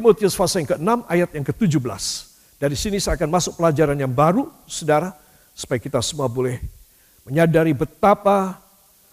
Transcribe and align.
1 0.00 0.02
Timotius 0.02 0.32
pasal 0.32 0.64
yang 0.64 0.70
ke-6 0.72 0.90
ayat 1.12 1.30
yang 1.36 1.44
ke-17. 1.44 2.04
Dari 2.56 2.72
sini 2.72 2.96
saya 2.96 3.20
akan 3.20 3.28
masuk 3.28 3.60
pelajaran 3.60 4.00
yang 4.00 4.08
baru, 4.08 4.48
saudara, 4.64 5.12
supaya 5.52 5.76
kita 5.76 6.00
semua 6.00 6.24
boleh 6.24 6.56
menyadari 7.28 7.76
betapa 7.76 8.56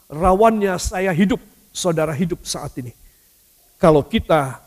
rawannya 0.07 0.79
saya 0.79 1.11
hidup, 1.11 1.43
saudara 1.75 2.15
hidup 2.15 2.39
saat 2.47 2.71
ini. 2.79 2.95
Kalau 3.75 3.99
kita 3.99 4.63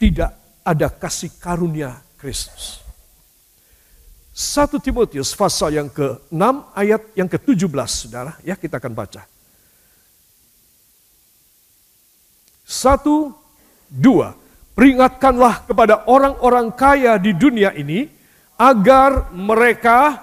tidak 0.00 0.32
ada 0.64 0.88
kasih 0.88 1.28
karunia 1.36 2.00
Kristus. 2.16 2.80
1 4.32 4.72
Timotius 4.80 5.36
pasal 5.36 5.76
yang 5.76 5.92
ke-6 5.92 6.44
ayat 6.72 7.02
yang 7.12 7.28
ke-17 7.28 7.68
Saudara, 7.92 8.40
ya 8.40 8.56
kita 8.56 8.80
akan 8.80 8.96
baca. 8.96 9.28
Satu, 12.64 13.36
dua. 13.92 14.41
Peringatkanlah 14.72 15.68
kepada 15.68 16.08
orang-orang 16.08 16.72
kaya 16.72 17.20
di 17.20 17.36
dunia 17.36 17.76
ini 17.76 18.08
agar 18.56 19.28
mereka 19.36 20.16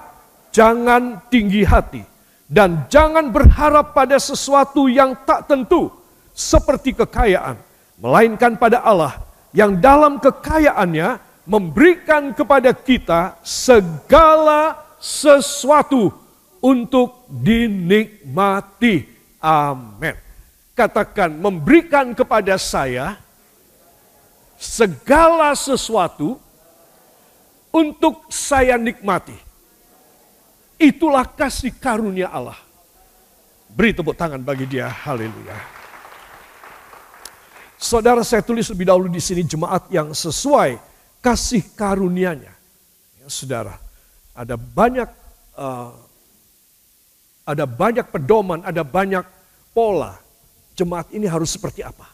jangan 0.49 1.21
tinggi 1.29 1.61
hati 1.61 2.01
dan 2.49 2.89
jangan 2.89 3.29
berharap 3.29 3.93
pada 3.93 4.17
sesuatu 4.17 4.89
yang 4.89 5.13
tak 5.21 5.45
tentu 5.45 5.93
seperti 6.33 6.97
kekayaan, 6.97 7.61
melainkan 8.01 8.57
pada 8.57 8.81
Allah 8.81 9.21
yang 9.53 9.77
dalam 9.77 10.17
kekayaannya 10.17 11.21
memberikan 11.45 12.33
kepada 12.33 12.73
kita 12.73 13.37
segala 13.45 14.81
sesuatu 14.97 16.09
untuk 16.57 17.29
dinikmati. 17.29 19.05
Amin. 19.37 20.17
Katakan, 20.73 21.37
memberikan 21.37 22.17
kepada 22.17 22.57
saya 22.57 23.19
segala 24.59 25.55
sesuatu 25.55 26.35
untuk 27.71 28.27
saya 28.27 28.75
nikmati. 28.75 29.35
Itulah 30.75 31.23
kasih 31.23 31.71
karunia 31.79 32.27
Allah. 32.27 32.59
Beri 33.71 33.95
tepuk 33.95 34.19
tangan 34.19 34.43
bagi 34.43 34.67
dia. 34.67 34.91
Haleluya. 34.91 35.55
Saudara 37.79 38.19
saya 38.27 38.43
tulis 38.43 38.67
lebih 38.67 38.91
dahulu 38.91 39.07
di 39.07 39.23
sini 39.23 39.47
jemaat 39.47 39.87
yang 39.87 40.11
sesuai 40.11 40.75
kasih 41.23 41.63
karunia-Nya. 41.79 42.51
Ya, 43.23 43.27
saudara, 43.31 43.79
ada 44.35 44.59
banyak 44.59 45.07
uh, 45.55 45.95
ada 47.47 47.63
banyak 47.63 48.03
pedoman, 48.11 48.59
ada 48.67 48.83
banyak 48.83 49.23
pola. 49.71 50.19
Jemaat 50.75 51.11
ini 51.15 51.27
harus 51.27 51.55
seperti 51.55 51.79
apa? 51.83 52.07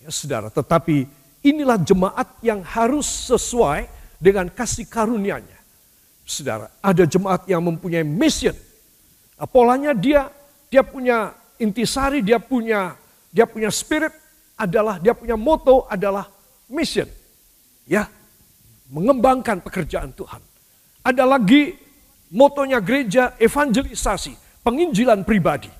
Ya, 0.00 0.12
saudara, 0.12 0.52
tetapi 0.52 1.19
inilah 1.40 1.80
jemaat 1.80 2.28
yang 2.44 2.60
harus 2.64 3.06
sesuai 3.28 3.88
dengan 4.20 4.48
kasih 4.52 4.84
karunia-Nya. 4.88 5.58
Saudara, 6.24 6.70
ada 6.78 7.04
jemaat 7.08 7.48
yang 7.50 7.64
mempunyai 7.64 8.06
mission. 8.06 8.54
Nah, 9.40 9.48
polanya 9.48 9.96
dia 9.96 10.30
dia 10.70 10.86
punya 10.86 11.34
intisari, 11.58 12.22
dia 12.22 12.38
punya 12.38 12.94
dia 13.34 13.48
punya 13.48 13.72
spirit 13.72 14.14
adalah 14.54 15.00
dia 15.02 15.16
punya 15.16 15.34
moto 15.34 15.88
adalah 15.90 16.28
mission. 16.70 17.08
Ya, 17.88 18.06
mengembangkan 18.92 19.58
pekerjaan 19.64 20.14
Tuhan. 20.14 20.38
Ada 21.02 21.26
lagi 21.26 21.74
motonya 22.30 22.78
gereja 22.78 23.34
evangelisasi, 23.40 24.62
penginjilan 24.62 25.26
pribadi. 25.26 25.72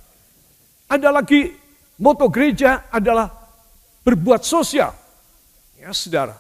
Ada 0.90 1.14
lagi 1.14 1.54
moto 2.02 2.26
gereja 2.26 2.90
adalah 2.90 3.30
berbuat 4.02 4.42
sosial. 4.42 4.90
Ya, 5.80 5.96
Saudara. 5.96 6.36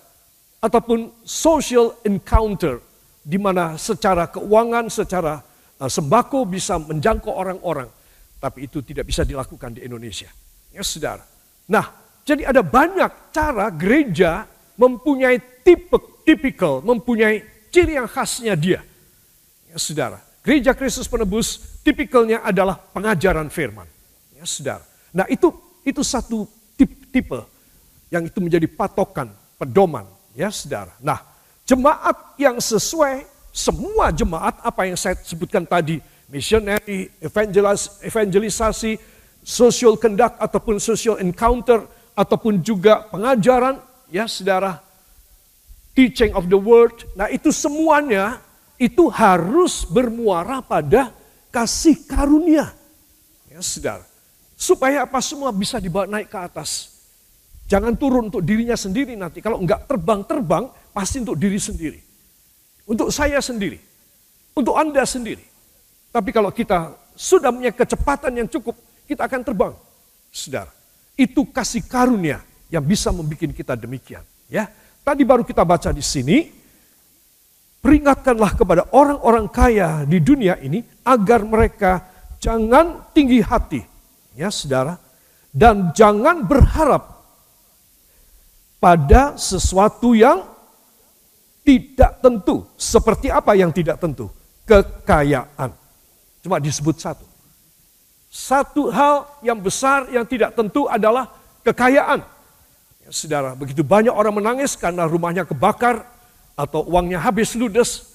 Ataupun 0.60 1.08
social 1.24 1.96
encounter 2.04 2.84
di 3.24 3.40
mana 3.40 3.80
secara 3.80 4.28
keuangan, 4.28 4.92
secara 4.92 5.40
uh, 5.80 5.88
sembako 5.88 6.44
bisa 6.44 6.76
menjangkau 6.76 7.32
orang-orang, 7.32 7.88
tapi 8.36 8.68
itu 8.68 8.84
tidak 8.84 9.08
bisa 9.08 9.24
dilakukan 9.24 9.80
di 9.80 9.80
Indonesia. 9.88 10.28
Ya, 10.68 10.84
Saudara. 10.84 11.24
Nah, 11.72 11.88
jadi 12.28 12.44
ada 12.44 12.60
banyak 12.60 13.32
cara 13.32 13.72
gereja 13.72 14.44
mempunyai 14.76 15.64
tipe 15.64 15.98
tipikal, 16.22 16.84
mempunyai 16.84 17.42
ciri 17.74 17.98
yang 17.98 18.06
khasnya 18.06 18.54
dia. 18.54 18.80
Ya, 19.66 19.76
saudara, 19.78 20.22
gereja 20.46 20.74
Kristus 20.74 21.10
penebus 21.10 21.80
tipikalnya 21.82 22.42
adalah 22.46 22.78
pengajaran 22.78 23.50
firman. 23.50 23.86
Ya, 24.34 24.46
saudara. 24.46 24.84
Nah 25.10 25.26
itu 25.26 25.50
itu 25.82 26.02
satu 26.06 26.46
tip, 26.78 27.10
tipe 27.10 27.49
yang 28.10 28.26
itu 28.26 28.42
menjadi 28.42 28.66
patokan, 28.66 29.30
pedoman. 29.56 30.04
Ya, 30.34 30.50
saudara. 30.50 30.94
Nah, 31.02 31.22
jemaat 31.66 32.34
yang 32.38 32.58
sesuai, 32.58 33.26
semua 33.50 34.14
jemaat 34.14 34.58
apa 34.62 34.86
yang 34.86 34.98
saya 34.98 35.18
sebutkan 35.22 35.66
tadi, 35.66 35.98
missionary, 36.30 37.10
evangelis, 37.18 37.98
evangelisasi, 38.02 38.98
social 39.42 39.98
conduct 39.98 40.38
ataupun 40.38 40.78
social 40.78 41.18
encounter, 41.18 41.82
ataupun 42.14 42.60
juga 42.60 43.06
pengajaran, 43.08 43.80
ya 44.10 44.26
saudara, 44.26 44.82
teaching 45.96 46.34
of 46.36 46.46
the 46.46 46.58
word. 46.58 46.94
Nah 47.16 47.32
itu 47.32 47.50
semuanya 47.50 48.38
itu 48.76 49.08
harus 49.08 49.88
bermuara 49.88 50.60
pada 50.60 51.12
kasih 51.48 51.96
karunia. 52.06 52.70
Ya 53.50 53.60
saudara. 53.64 54.06
Supaya 54.60 55.08
apa 55.08 55.18
semua 55.24 55.48
bisa 55.50 55.80
dibawa 55.80 56.04
naik 56.04 56.28
ke 56.28 56.38
atas. 56.38 56.99
Jangan 57.70 57.94
turun 57.94 58.34
untuk 58.34 58.42
dirinya 58.42 58.74
sendiri 58.74 59.14
nanti. 59.14 59.38
Kalau 59.38 59.62
enggak 59.62 59.86
terbang-terbang 59.86 60.66
pasti 60.90 61.22
untuk 61.22 61.38
diri 61.38 61.62
sendiri. 61.62 62.00
Untuk 62.90 63.14
saya 63.14 63.38
sendiri. 63.38 63.78
Untuk 64.58 64.74
Anda 64.74 65.06
sendiri. 65.06 65.46
Tapi 66.10 66.34
kalau 66.34 66.50
kita 66.50 66.98
sudah 67.14 67.54
punya 67.54 67.70
kecepatan 67.70 68.42
yang 68.42 68.48
cukup, 68.50 68.74
kita 69.06 69.30
akan 69.30 69.46
terbang. 69.46 69.72
Saudara, 70.34 70.74
itu 71.14 71.46
kasih 71.46 71.86
karunia 71.86 72.42
yang 72.66 72.82
bisa 72.82 73.14
membuat 73.14 73.54
kita 73.54 73.78
demikian. 73.78 74.26
Ya, 74.50 74.66
Tadi 75.00 75.24
baru 75.24 75.42
kita 75.42 75.64
baca 75.64 75.90
di 75.96 76.04
sini, 76.04 76.44
peringatkanlah 77.80 78.52
kepada 78.52 78.82
orang-orang 78.92 79.48
kaya 79.48 80.04
di 80.04 80.20
dunia 80.20 80.60
ini 80.60 80.84
agar 81.08 81.40
mereka 81.42 82.04
jangan 82.36 83.08
tinggi 83.16 83.40
hati, 83.40 83.80
ya 84.36 84.52
saudara, 84.52 85.00
dan 85.50 85.90
jangan 85.96 86.44
berharap 86.44 87.19
pada 88.80 89.36
sesuatu 89.36 90.16
yang 90.16 90.42
tidak 91.62 92.18
tentu. 92.24 92.64
Seperti 92.74 93.28
apa 93.28 93.52
yang 93.54 93.70
tidak 93.70 94.00
tentu? 94.00 94.32
Kekayaan. 94.64 95.70
Cuma 96.40 96.56
disebut 96.56 96.96
satu. 96.96 97.28
Satu 98.32 98.88
hal 98.88 99.28
yang 99.44 99.60
besar 99.60 100.08
yang 100.08 100.24
tidak 100.24 100.56
tentu 100.56 100.88
adalah 100.88 101.28
kekayaan. 101.62 102.24
Saudara, 103.10 103.58
begitu 103.58 103.82
banyak 103.82 104.14
orang 104.14 104.38
menangis 104.38 104.78
karena 104.78 105.02
rumahnya 105.02 105.42
kebakar 105.42 106.06
atau 106.54 106.86
uangnya 106.86 107.18
habis 107.18 107.58
ludes, 107.58 108.14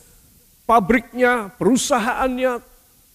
pabriknya, 0.63 1.51
perusahaannya, 1.59 2.63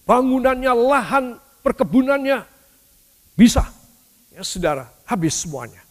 bangunannya, 0.05 0.71
lahan, 0.77 1.25
perkebunannya 1.65 2.45
bisa. 3.33 3.65
Ya, 4.29 4.45
saudara, 4.45 4.93
habis 5.09 5.41
semuanya. 5.41 5.81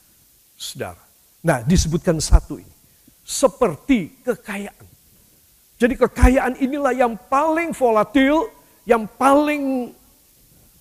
Saudara. 0.55 1.10
Nah, 1.41 1.65
disebutkan 1.65 2.21
satu 2.21 2.61
ini. 2.61 2.75
Seperti 3.25 4.21
kekayaan. 4.25 4.87
Jadi 5.81 5.95
kekayaan 5.97 6.61
inilah 6.61 6.93
yang 6.93 7.17
paling 7.17 7.73
volatil, 7.73 8.53
yang 8.85 9.09
paling 9.09 9.95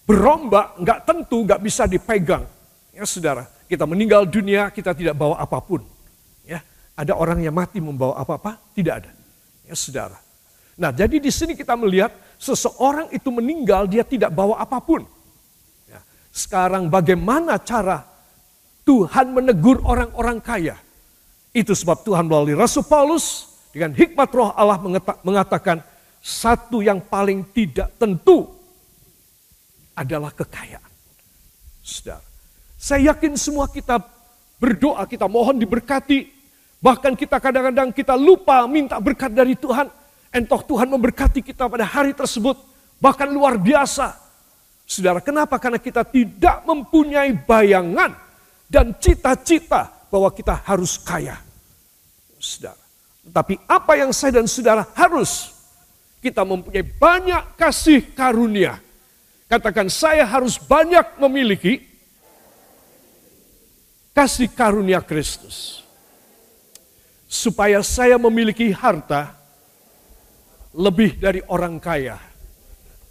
berombak, 0.03 0.75
nggak 0.81 0.99
tentu, 1.07 1.47
nggak 1.47 1.61
bisa 1.63 1.87
dipegang. 1.87 2.43
Ya 2.91 3.07
saudara, 3.07 3.47
kita 3.69 3.87
meninggal 3.87 4.27
dunia, 4.27 4.67
kita 4.73 4.91
tidak 4.91 5.15
bawa 5.15 5.39
apa 5.39 5.61
pun. 5.63 5.85
Ya, 6.43 6.65
ada 6.97 7.13
orang 7.15 7.39
yang 7.39 7.53
mati 7.53 7.77
membawa 7.79 8.17
apa-apa? 8.17 8.59
Tidak 8.73 8.91
ada. 8.91 9.11
Ya, 9.63 9.77
saudara. 9.77 10.17
Nah, 10.73 10.89
jadi 10.89 11.21
di 11.21 11.29
sini 11.29 11.53
kita 11.53 11.77
melihat 11.77 12.09
seseorang 12.41 13.13
itu 13.13 13.29
meninggal, 13.29 13.85
dia 13.85 14.01
tidak 14.01 14.33
bawa 14.33 14.57
apa 14.57 14.81
pun. 14.81 15.05
Ya, 15.85 16.01
sekarang 16.33 16.89
bagaimana 16.89 17.61
cara 17.61 18.08
Tuhan 18.89 19.37
menegur 19.37 19.85
orang-orang 19.85 20.41
kaya? 20.41 20.73
Itu 21.53 21.77
sebab 21.77 22.01
Tuhan 22.01 22.25
melalui 22.25 22.57
Rasul 22.57 22.81
Paulus 22.81 23.53
dengan 23.69 23.93
hikmat 23.93 24.33
roh 24.33 24.49
Allah 24.49 24.81
mengatakan 25.21 25.85
satu 26.17 26.81
yang 26.81 26.97
paling 26.97 27.45
tidak 27.53 27.93
tentu 28.01 28.49
adalah 29.93 30.33
kekayaan. 30.33 30.89
Saudara. 31.85 32.25
Saya 32.81 33.13
yakin 33.13 33.37
semua 33.37 33.69
kita 33.69 34.01
berdoa, 34.57 35.05
kita 35.05 35.29
mohon 35.29 35.61
diberkati. 35.61 36.25
Bahkan 36.81 37.13
kita 37.13 37.37
kadang-kadang 37.37 37.93
kita 37.93 38.17
lupa 38.17 38.65
minta 38.65 38.97
berkat 38.97 39.29
dari 39.29 39.53
Tuhan. 39.53 39.85
Entoh 40.33 40.65
Tuhan 40.65 40.89
memberkati 40.89 41.45
kita 41.45 41.69
pada 41.69 41.85
hari 41.85 42.17
tersebut. 42.17 42.57
Bahkan 42.97 43.29
luar 43.29 43.61
biasa. 43.61 44.17
Saudara, 44.89 45.21
kenapa? 45.21 45.61
Karena 45.61 45.77
kita 45.77 46.01
tidak 46.01 46.65
mempunyai 46.65 47.37
bayangan 47.37 48.28
dan 48.69 48.93
cita-cita 49.01 49.89
bahwa 50.13 50.29
kita 50.29 50.61
harus 50.61 51.01
kaya. 51.01 51.41
saudara. 52.39 52.77
Tapi 53.29 53.59
apa 53.67 53.93
yang 53.99 54.13
saya 54.15 54.39
dan 54.39 54.47
saudara 54.47 54.85
harus 54.95 55.51
kita 56.23 56.45
mempunyai 56.45 56.85
banyak 56.85 57.57
kasih 57.57 58.13
karunia. 58.15 58.79
Katakan 59.49 59.89
saya 59.89 60.23
harus 60.29 60.61
banyak 60.61 61.17
memiliki 61.17 61.81
kasih 64.13 64.47
karunia 64.53 65.01
Kristus. 65.01 65.81
Supaya 67.29 67.81
saya 67.85 68.17
memiliki 68.17 68.73
harta 68.73 69.37
lebih 70.73 71.17
dari 71.17 71.41
orang 71.49 71.77
kaya. 71.77 72.17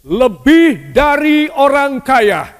Lebih 0.03 0.95
dari 0.95 1.47
orang 1.51 1.99
kaya. 2.03 2.55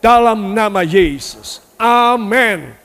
Dalam 0.00 0.56
nama 0.56 0.80
Yesus. 0.80 1.69
Amin. 1.80 2.76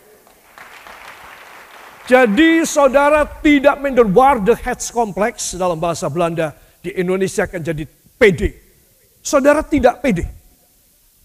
Jadi 2.07 2.63
saudara 2.63 3.27
tidak 3.43 3.81
the 4.47 4.55
heads 4.55 4.87
complex 4.87 5.51
dalam 5.59 5.75
bahasa 5.75 6.07
Belanda 6.07 6.55
di 6.79 6.95
Indonesia 6.95 7.43
akan 7.43 7.59
jadi 7.59 7.83
PD. 8.15 8.41
Saudara 9.19 9.65
tidak 9.65 9.99
PD. 9.99 10.23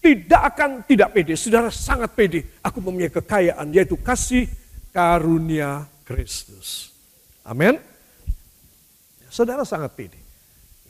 Tidak 0.01 0.41
akan 0.41 0.83
tidak 0.83 1.13
PD. 1.13 1.37
Saudara 1.37 1.69
sangat 1.71 2.11
PD. 2.17 2.43
Aku 2.65 2.81
mempunyai 2.81 3.13
kekayaan 3.13 3.69
yaitu 3.71 3.95
kasih 4.01 4.49
karunia 4.89 5.85
Kristus. 6.03 6.91
Amin. 7.47 7.77
Saudara 9.31 9.63
sangat 9.63 9.95
PD. 9.95 10.17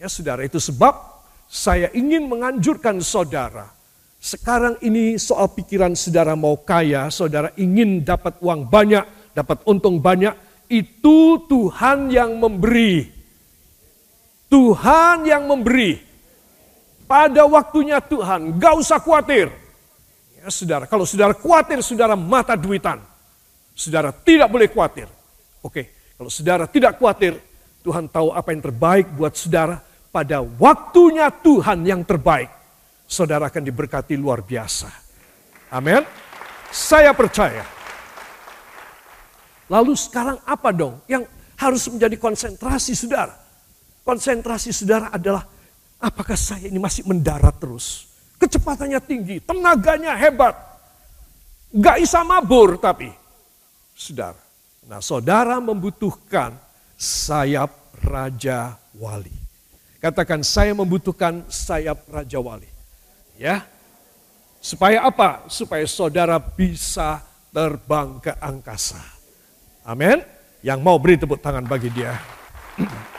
Ya 0.01 0.09
saudara 0.09 0.41
itu 0.41 0.57
sebab 0.57 0.97
saya 1.45 1.91
ingin 1.93 2.25
menganjurkan 2.25 3.03
saudara. 3.03 3.80
Sekarang 4.21 4.77
ini 4.85 5.17
soal 5.17 5.49
pikiran 5.49 5.97
saudara 5.97 6.37
mau 6.37 6.53
kaya, 6.61 7.09
saudara 7.09 7.49
ingin 7.57 8.05
dapat 8.05 8.37
uang 8.37 8.69
banyak, 8.69 9.33
dapat 9.33 9.65
untung 9.65 9.97
banyak, 9.97 10.37
itu 10.69 11.41
Tuhan 11.49 12.13
yang 12.13 12.37
memberi. 12.37 13.09
Tuhan 14.45 15.25
yang 15.25 15.49
memberi. 15.49 15.97
Pada 17.09 17.49
waktunya 17.49 17.97
Tuhan, 17.97 18.61
gak 18.61 18.73
usah 18.77 19.01
khawatir. 19.01 19.49
Ya 20.37 20.53
saudara, 20.53 20.85
kalau 20.85 21.09
saudara 21.09 21.33
khawatir, 21.33 21.81
saudara 21.81 22.13
mata 22.13 22.53
duitan. 22.53 23.01
Saudara 23.73 24.13
tidak 24.13 24.53
boleh 24.53 24.69
khawatir. 24.69 25.09
Oke, 25.65 26.13
kalau 26.13 26.29
saudara 26.29 26.69
tidak 26.69 27.01
khawatir, 27.01 27.41
Tuhan 27.81 28.05
tahu 28.05 28.29
apa 28.37 28.53
yang 28.53 28.61
terbaik 28.61 29.09
buat 29.17 29.33
saudara. 29.33 29.81
Pada 30.13 30.45
waktunya 30.45 31.33
Tuhan 31.33 31.87
yang 31.87 32.05
terbaik, 32.05 32.60
saudara 33.11 33.51
akan 33.51 33.67
diberkati 33.67 34.15
luar 34.15 34.39
biasa. 34.39 34.87
Amin. 35.75 36.07
Saya 36.71 37.11
percaya 37.11 37.81
Lalu 39.71 39.95
sekarang 39.95 40.35
apa 40.43 40.75
dong 40.75 40.99
yang 41.07 41.23
harus 41.55 41.87
menjadi 41.87 42.19
konsentrasi 42.19 42.91
saudara? 42.91 43.31
Konsentrasi 44.03 44.75
saudara 44.75 45.07
adalah 45.15 45.47
apakah 45.95 46.35
saya 46.35 46.67
ini 46.67 46.75
masih 46.75 47.07
mendarat 47.07 47.55
terus? 47.55 48.11
Kecepatannya 48.35 48.99
tinggi, 48.99 49.39
tenaganya 49.39 50.11
hebat. 50.19 50.59
Gak 51.71 52.03
bisa 52.03 52.19
mabur 52.27 52.75
tapi. 52.75 53.15
Saudara. 53.95 54.35
Nah 54.91 54.99
saudara 54.99 55.55
membutuhkan 55.63 56.51
sayap 56.99 57.71
Raja 58.03 58.75
Wali. 58.99 59.31
Katakan 60.03 60.43
saya 60.43 60.75
membutuhkan 60.75 61.47
sayap 61.47 62.11
Raja 62.11 62.43
Wali. 62.43 62.67
Ya. 63.37 63.67
Supaya 64.61 65.05
apa? 65.05 65.45
Supaya 65.49 65.85
saudara 65.89 66.37
bisa 66.37 67.21
terbang 67.51 68.19
ke 68.23 68.31
angkasa. 68.39 69.01
Amin. 69.83 70.21
Yang 70.61 70.79
mau 70.79 70.97
beri 71.01 71.17
tepuk 71.17 71.41
tangan 71.41 71.65
bagi 71.65 71.89
dia. 71.89 72.15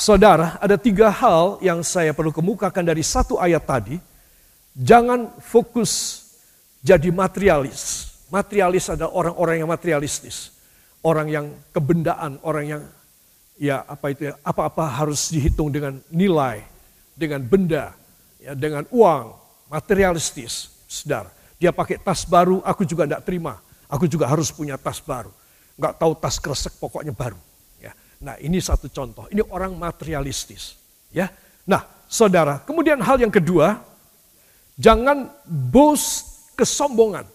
Saudara, 0.00 0.56
ada 0.56 0.80
tiga 0.80 1.12
hal 1.12 1.60
yang 1.60 1.84
saya 1.84 2.16
perlu 2.16 2.32
kemukakan 2.32 2.80
dari 2.80 3.04
satu 3.04 3.36
ayat 3.36 3.68
tadi. 3.68 4.00
Jangan 4.72 5.36
fokus 5.44 6.24
jadi 6.80 7.12
materialis. 7.12 8.08
Materialis 8.32 8.88
adalah 8.88 9.12
orang-orang 9.12 9.60
yang 9.60 9.68
materialistis. 9.68 10.56
Orang 11.04 11.28
yang 11.28 11.52
kebendaan, 11.76 12.40
orang 12.40 12.64
yang 12.64 12.82
ya 13.60 13.84
apa 13.84 14.16
itu 14.16 14.32
ya, 14.32 14.40
apa-apa 14.40 14.88
harus 14.88 15.28
dihitung 15.28 15.68
dengan 15.68 16.00
nilai, 16.08 16.64
dengan 17.12 17.44
benda, 17.44 17.92
ya 18.40 18.56
dengan 18.56 18.88
uang, 18.88 19.36
materialistis. 19.68 20.72
Saudara, 20.90 21.30
dia 21.60 21.70
pakai 21.70 22.00
tas 22.00 22.26
baru, 22.26 22.64
aku 22.66 22.82
juga 22.82 23.06
tidak 23.06 23.22
terima 23.22 23.60
Aku 23.90 24.06
juga 24.06 24.30
harus 24.30 24.54
punya 24.54 24.78
tas 24.78 25.02
baru. 25.02 25.34
Enggak 25.74 25.98
tahu 25.98 26.12
tas 26.14 26.38
kresek 26.38 26.78
pokoknya 26.78 27.10
baru. 27.10 27.36
Ya. 27.82 27.90
Nah 28.22 28.38
ini 28.38 28.62
satu 28.62 28.86
contoh. 28.86 29.26
Ini 29.34 29.42
orang 29.50 29.74
materialistis. 29.74 30.78
Ya. 31.10 31.34
Nah 31.66 31.82
saudara, 32.06 32.62
kemudian 32.62 33.02
hal 33.02 33.18
yang 33.18 33.34
kedua, 33.34 33.82
jangan 34.78 35.26
bos 35.42 36.22
kesombongan. 36.54 37.26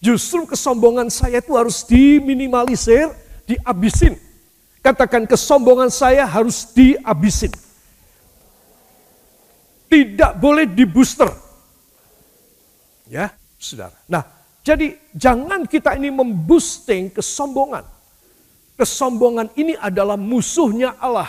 Justru 0.00 0.48
kesombongan 0.48 1.12
saya 1.12 1.44
itu 1.44 1.52
harus 1.52 1.84
diminimalisir, 1.84 3.12
dihabisin. 3.44 4.16
Katakan 4.80 5.28
kesombongan 5.28 5.92
saya 5.92 6.24
harus 6.24 6.72
dihabisin. 6.72 7.52
Tidak 9.90 10.38
boleh 10.38 10.70
di. 10.70 10.86
Ya, 13.10 13.34
saudara. 13.58 13.98
Nah, 14.06 14.22
jadi 14.62 14.94
jangan 15.10 15.66
kita 15.66 15.98
ini 15.98 16.14
memboosting 16.14 17.10
kesombongan. 17.10 17.82
Kesombongan 18.78 19.50
ini 19.58 19.74
adalah 19.74 20.14
musuhnya 20.14 20.94
Allah. 21.02 21.28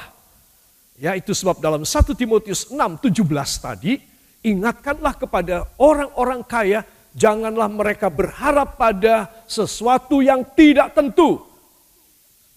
Ya 1.02 1.18
itu 1.18 1.34
sebab 1.34 1.58
dalam 1.58 1.82
1 1.82 2.14
Timotius 2.14 2.70
6, 2.70 2.78
17 2.78 3.18
tadi, 3.58 3.98
ingatkanlah 4.46 5.18
kepada 5.18 5.66
orang-orang 5.82 6.46
kaya, 6.46 6.86
janganlah 7.18 7.66
mereka 7.66 8.14
berharap 8.14 8.78
pada 8.78 9.26
sesuatu 9.50 10.22
yang 10.22 10.46
tidak 10.54 10.94
tentu. 10.94 11.42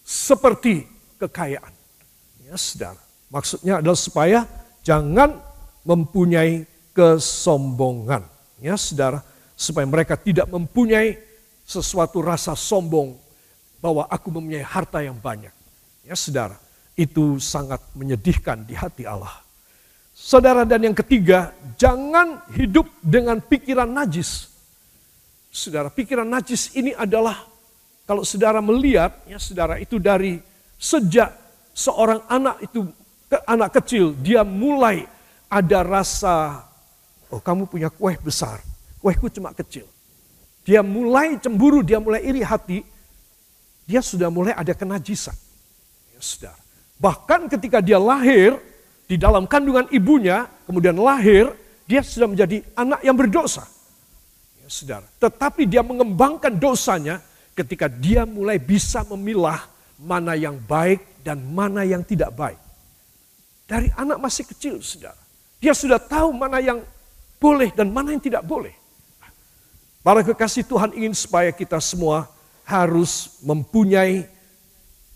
Seperti 0.04 0.84
kekayaan. 1.16 1.72
Ya 2.44 2.60
saudara, 2.60 3.00
maksudnya 3.32 3.80
adalah 3.80 3.96
supaya 3.96 4.44
jangan 4.84 5.40
mempunyai 5.84 6.64
kesombongan. 6.96 8.24
Ya 8.58 8.74
saudara, 8.80 9.20
supaya 9.54 9.84
mereka 9.84 10.16
tidak 10.16 10.48
mempunyai 10.48 11.20
sesuatu 11.64 12.24
rasa 12.24 12.56
sombong 12.56 13.16
bahwa 13.78 14.08
aku 14.08 14.32
mempunyai 14.32 14.64
harta 14.64 15.04
yang 15.04 15.16
banyak. 15.20 15.52
Ya 16.04 16.16
saudara, 16.16 16.56
itu 16.96 17.36
sangat 17.40 17.80
menyedihkan 17.92 18.64
di 18.64 18.72
hati 18.72 19.04
Allah. 19.04 19.44
Saudara 20.14 20.62
dan 20.64 20.80
yang 20.80 20.96
ketiga, 20.96 21.52
jangan 21.76 22.46
hidup 22.54 22.88
dengan 23.02 23.42
pikiran 23.42 23.90
najis. 23.90 24.48
Saudara, 25.50 25.90
pikiran 25.90 26.26
najis 26.26 26.72
ini 26.78 26.94
adalah 26.94 27.44
kalau 28.04 28.22
saudara 28.22 28.60
melihat, 28.60 29.16
ya 29.24 29.40
saudara 29.40 29.80
itu 29.80 29.96
dari 29.96 30.36
sejak 30.76 31.32
seorang 31.72 32.20
anak 32.28 32.60
itu 32.62 32.84
anak 33.48 33.80
kecil 33.80 34.14
dia 34.20 34.46
mulai 34.46 35.08
ada 35.54 35.86
rasa 35.86 36.66
oh 37.30 37.38
kamu 37.38 37.70
punya 37.70 37.86
kue 37.86 38.18
besar 38.18 38.58
Kuehku 39.04 39.28
cuma 39.28 39.52
kecil. 39.52 39.84
Dia 40.64 40.80
mulai 40.80 41.36
cemburu, 41.36 41.84
dia 41.84 42.00
mulai 42.00 42.24
iri 42.24 42.40
hati, 42.40 42.80
dia 43.84 44.00
sudah 44.00 44.32
mulai 44.32 44.56
ada 44.56 44.72
kenajisan. 44.72 45.36
Ya, 46.16 46.20
sudah. 46.24 46.56
Bahkan 46.96 47.52
ketika 47.52 47.84
dia 47.84 48.00
lahir 48.00 48.56
di 49.04 49.20
dalam 49.20 49.44
kandungan 49.44 49.84
ibunya, 49.92 50.48
kemudian 50.64 50.96
lahir, 50.96 51.52
dia 51.84 52.00
sudah 52.00 52.32
menjadi 52.32 52.64
anak 52.72 53.04
yang 53.04 53.12
berdosa. 53.12 53.68
Ya, 54.64 54.72
saudara. 54.72 55.04
Tetapi 55.20 55.68
dia 55.68 55.84
mengembangkan 55.84 56.56
dosanya 56.56 57.20
ketika 57.52 57.92
dia 57.92 58.24
mulai 58.24 58.56
bisa 58.56 59.04
memilah 59.04 59.68
mana 60.00 60.32
yang 60.32 60.56
baik 60.64 61.20
dan 61.20 61.44
mana 61.44 61.84
yang 61.84 62.00
tidak 62.00 62.32
baik. 62.32 62.56
Dari 63.68 63.92
anak 64.00 64.16
masih 64.16 64.48
kecil, 64.48 64.80
saudara. 64.80 65.23
Dia 65.58 65.72
sudah 65.72 65.98
tahu 65.98 66.32
mana 66.34 66.60
yang 66.60 66.82
boleh 67.40 67.70
dan 67.72 67.92
mana 67.92 68.12
yang 68.14 68.22
tidak 68.22 68.44
boleh. 68.44 68.72
Para 70.04 70.20
kekasih 70.20 70.68
Tuhan 70.68 70.92
ingin 70.92 71.16
supaya 71.16 71.48
kita 71.48 71.80
semua 71.80 72.28
harus 72.64 73.40
mempunyai 73.40 74.28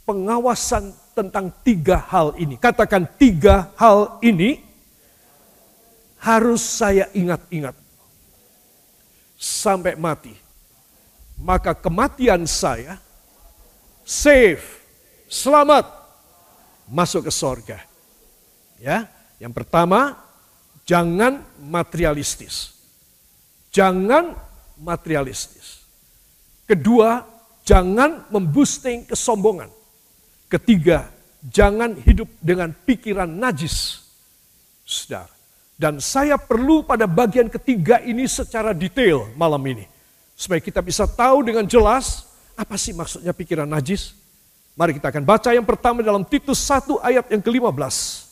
pengawasan 0.09 0.97
tentang 1.13 1.53
tiga 1.61 2.01
hal 2.09 2.33
ini. 2.41 2.57
Katakan 2.57 3.05
tiga 3.21 3.69
hal 3.77 4.17
ini 4.25 4.65
harus 6.17 6.65
saya 6.65 7.13
ingat-ingat 7.13 7.77
sampai 9.37 9.95
mati. 9.95 10.35
Maka 11.39 11.77
kematian 11.77 12.49
saya 12.49 12.99
safe, 14.03 14.83
selamat 15.31 15.87
masuk 16.89 17.29
ke 17.29 17.33
sorga. 17.33 17.79
Ya, 18.81 19.07
yang 19.39 19.55
pertama 19.55 20.28
jangan 20.89 21.45
materialistis. 21.61 22.73
Jangan 23.69 24.33
materialistis. 24.81 25.85
Kedua, 26.65 27.21
jangan 27.61 28.25
memboosting 28.33 29.05
kesombongan. 29.05 29.69
Ketiga, 30.49 31.13
jangan 31.45 31.93
hidup 32.01 32.33
dengan 32.41 32.73
pikiran 32.73 33.29
najis. 33.29 34.01
Saudara. 34.89 35.29
Dan 35.79 36.03
saya 36.03 36.35
perlu 36.41 36.83
pada 36.83 37.07
bagian 37.07 37.47
ketiga 37.47 38.03
ini 38.03 38.27
secara 38.27 38.75
detail 38.75 39.31
malam 39.39 39.61
ini. 39.69 39.87
Supaya 40.35 40.59
kita 40.59 40.83
bisa 40.83 41.07
tahu 41.07 41.45
dengan 41.47 41.69
jelas 41.69 42.27
apa 42.59 42.75
sih 42.75 42.97
maksudnya 42.97 43.31
pikiran 43.31 43.69
najis. 43.69 44.17
Mari 44.75 44.99
kita 44.99 45.15
akan 45.15 45.23
baca 45.23 45.55
yang 45.55 45.63
pertama 45.63 46.03
dalam 46.03 46.27
Titus 46.27 46.59
1 46.67 46.99
ayat 46.99 47.31
yang 47.31 47.43
ke-15. 47.45 48.28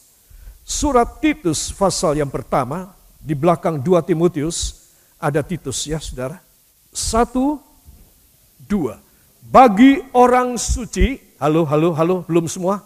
Surat 0.67 1.23
Titus 1.23 1.71
pasal 1.71 2.19
yang 2.19 2.27
pertama 2.27 2.91
di 3.23 3.39
belakang 3.39 3.79
2 3.79 4.03
Timotius 4.03 4.91
ada 5.15 5.39
Titus 5.39 5.87
ya 5.87 6.03
saudara. 6.03 6.43
Satu, 6.91 7.63
dua. 8.67 8.99
Bagi 9.47 10.03
orang 10.11 10.59
suci, 10.59 11.23
halo, 11.39 11.63
halo, 11.71 11.95
halo, 11.95 12.17
belum 12.27 12.51
semua? 12.51 12.83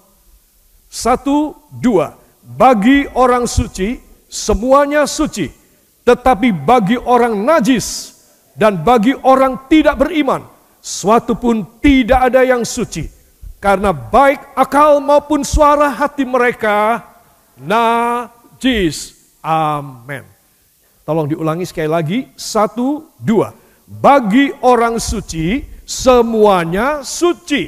Satu, 0.93 1.57
dua. 1.73 2.21
Bagi 2.45 3.09
orang 3.17 3.49
suci, 3.49 3.97
semuanya 4.29 5.09
suci. 5.09 5.49
Tetapi 6.05 6.53
bagi 6.53 7.01
orang 7.01 7.33
najis 7.33 8.13
dan 8.53 8.77
bagi 8.85 9.17
orang 9.25 9.57
tidak 9.73 10.05
beriman, 10.05 10.45
suatu 10.85 11.33
pun 11.33 11.65
tidak 11.81 12.29
ada 12.29 12.45
yang 12.45 12.61
suci. 12.61 13.09
Karena 13.57 13.97
baik 13.97 14.53
akal 14.53 15.01
maupun 15.01 15.41
suara 15.49 15.89
hati 15.89 16.29
mereka 16.29 17.10
najis. 17.61 19.17
Amin. 19.45 20.25
Tolong 21.05 21.29
diulangi 21.29 21.65
sekali 21.69 21.91
lagi. 21.91 22.19
Satu, 22.37 23.13
dua. 23.21 23.53
Bagi 23.91 24.55
orang 24.63 25.03
suci, 25.03 25.65
semuanya 25.83 27.03
suci. 27.03 27.67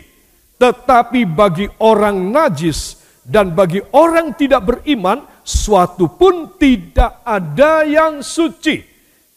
Tetapi 0.56 1.26
bagi 1.26 1.66
orang 1.82 2.30
najis 2.30 3.02
dan 3.26 3.50
bagi 3.50 3.82
orang 3.94 4.30
tidak 4.38 4.62
beriman, 4.62 5.26
suatu 5.42 6.06
pun 6.06 6.54
tidak 6.54 7.18
ada 7.26 7.82
yang 7.82 8.22
suci. 8.22 8.86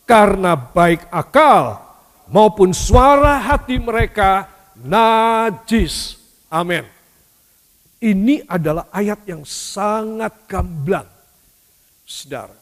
Karena 0.05 0.53
baik 0.53 1.09
akal 1.09 1.81
maupun 2.29 2.77
suara 2.77 3.41
hati 3.41 3.81
mereka 3.81 4.45
najis. 4.77 6.21
Amin. 6.45 6.94
Ini 8.05 8.45
adalah 8.45 8.85
ayat 8.93 9.25
yang 9.25 9.41
sangat 9.41 10.45
gamblang. 10.45 11.09
Saudara, 12.05 12.53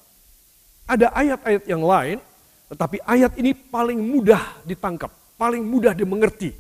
ada 0.88 1.12
ayat-ayat 1.12 1.68
yang 1.68 1.84
lain, 1.84 2.24
tetapi 2.72 3.04
ayat 3.04 3.36
ini 3.36 3.52
paling 3.52 4.00
mudah 4.00 4.64
ditangkap 4.64 5.12
paling 5.44 5.60
mudah 5.60 5.92
dimengerti. 5.92 6.56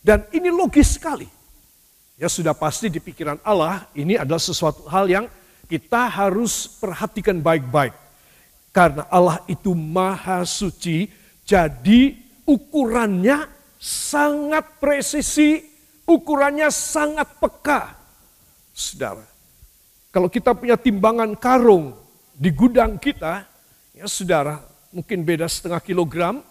Dan 0.00 0.24
ini 0.32 0.48
logis 0.48 0.96
sekali. 0.96 1.28
Ya 2.16 2.26
sudah 2.26 2.56
pasti 2.56 2.88
di 2.88 2.98
pikiran 2.98 3.38
Allah 3.44 3.86
ini 3.94 4.16
adalah 4.16 4.40
sesuatu 4.40 4.88
hal 4.88 5.06
yang 5.06 5.26
kita 5.68 6.08
harus 6.08 6.66
perhatikan 6.80 7.38
baik-baik. 7.38 7.92
Karena 8.72 9.04
Allah 9.12 9.44
itu 9.44 9.76
maha 9.76 10.42
suci, 10.48 11.12
jadi 11.44 12.16
ukurannya 12.48 13.46
sangat 13.78 14.80
presisi, 14.80 15.62
ukurannya 16.08 16.72
sangat 16.72 17.28
peka. 17.38 17.97
Saudara, 18.78 19.26
kalau 20.14 20.30
kita 20.30 20.54
punya 20.54 20.78
timbangan 20.78 21.34
karung 21.34 21.98
di 22.30 22.54
gudang 22.54 22.94
kita, 22.94 23.42
ya 23.90 24.06
saudara, 24.06 24.62
mungkin 24.94 25.26
beda 25.26 25.50
setengah 25.50 25.82
kilogram, 25.82 26.46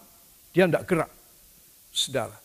dia 0.52 0.68
tidak 0.68 0.84
gerak 0.84 1.10
saudara. 1.88 2.36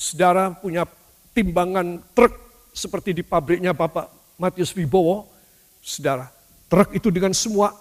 saudara 0.00 0.56
punya 0.56 0.88
timbangan 1.36 2.00
truk 2.16 2.32
seperti 2.72 3.12
di 3.12 3.20
pabriknya 3.20 3.76
Bapak 3.76 4.08
Matius 4.40 4.72
Wibowo, 4.72 5.28
saudara, 5.84 6.32
truk 6.72 6.96
itu 6.96 7.12
dengan 7.12 7.36
semua 7.36 7.76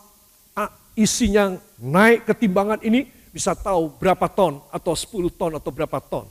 isinya 0.98 1.56
naik 1.80 2.28
ke 2.28 2.34
timbangan 2.36 2.84
ini 2.84 3.08
bisa 3.30 3.54
tahu 3.54 3.96
berapa 4.02 4.26
ton 4.28 4.66
atau 4.74 4.98
10 4.98 5.30
ton 5.40 5.54
atau 5.56 5.70
berapa 5.72 6.02
ton. 6.02 6.26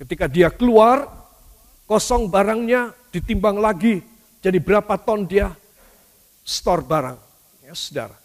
Ketika 0.00 0.24
dia 0.24 0.48
keluar, 0.48 1.21
kosong 1.92 2.32
barangnya 2.32 2.96
ditimbang 3.12 3.60
lagi, 3.60 4.00
jadi 4.40 4.56
berapa 4.56 4.96
ton 4.96 5.28
dia 5.28 5.52
store 6.40 6.80
barang. 6.88 7.18
Ya, 7.68 7.76
saudara. 7.76 8.16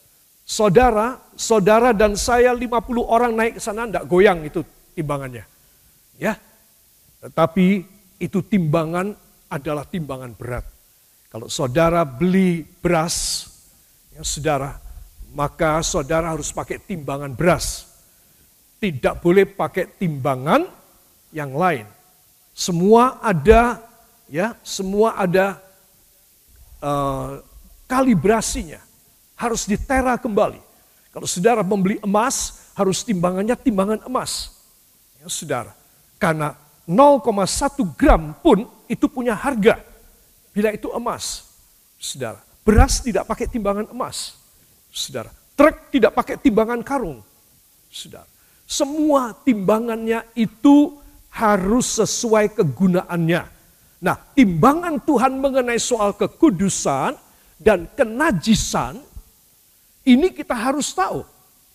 Saudara, 0.47 1.07
saudara 1.35 1.89
dan 1.91 2.15
saya 2.15 2.55
50 2.55 2.63
orang 3.03 3.35
naik 3.35 3.59
ke 3.59 3.61
sana, 3.61 3.83
enggak 3.83 4.07
goyang 4.07 4.39
itu 4.47 4.63
timbangannya. 4.95 5.43
Ya. 6.15 6.39
Tetapi 7.19 7.83
itu 8.23 8.39
timbangan 8.39 9.11
adalah 9.51 9.83
timbangan 9.83 10.31
berat. 10.31 10.63
Kalau 11.27 11.51
saudara 11.51 12.07
beli 12.07 12.63
beras, 12.63 13.43
ya 14.15 14.23
saudara, 14.23 14.79
maka 15.35 15.83
saudara 15.83 16.31
harus 16.31 16.55
pakai 16.55 16.79
timbangan 16.79 17.35
beras. 17.35 17.83
Tidak 18.79 19.19
boleh 19.19 19.43
pakai 19.43 19.99
timbangan 19.99 20.63
yang 21.35 21.51
lain. 21.51 21.96
Semua 22.57 23.21
ada 23.21 23.77
ya, 24.25 24.57
semua 24.65 25.13
ada 25.13 25.61
uh, 26.81 27.45
kalibrasinya. 27.85 28.81
Harus 29.37 29.69
ditera 29.69 30.17
kembali. 30.17 30.57
Kalau 31.13 31.29
saudara 31.29 31.61
membeli 31.61 32.01
emas, 32.01 32.65
harus 32.73 33.05
timbangannya 33.05 33.53
timbangan 33.53 34.01
emas 34.09 34.57
saudara. 35.29 35.75
Karena 36.17 36.55
0,1 36.87 37.27
gram 37.99 38.33
pun 38.39 38.65
itu 38.87 39.05
punya 39.11 39.35
harga. 39.35 39.83
Bila 40.55 40.73
itu 40.73 40.89
emas, 40.95 41.45
saudara. 41.99 42.41
Beras 42.65 43.03
tidak 43.03 43.27
pakai 43.29 43.45
timbangan 43.45 43.85
emas, 43.93 44.35
saudara. 44.89 45.29
Truk 45.53 45.93
tidak 45.93 46.11
pakai 46.17 46.35
timbangan 46.41 46.81
karung, 46.81 47.21
saudara. 47.91 48.25
Semua 48.67 49.31
timbangannya 49.45 50.25
itu 50.33 50.97
harus 51.33 51.99
sesuai 51.99 52.55
kegunaannya. 52.57 53.43
Nah, 53.97 54.15
timbangan 54.37 55.01
Tuhan 55.01 55.41
mengenai 55.41 55.81
soal 55.81 56.13
kekudusan 56.13 57.17
dan 57.57 57.89
kenajisan, 57.97 59.01
ini 60.05 60.29
kita 60.29 60.53
harus 60.53 60.93
tahu. 60.93 61.25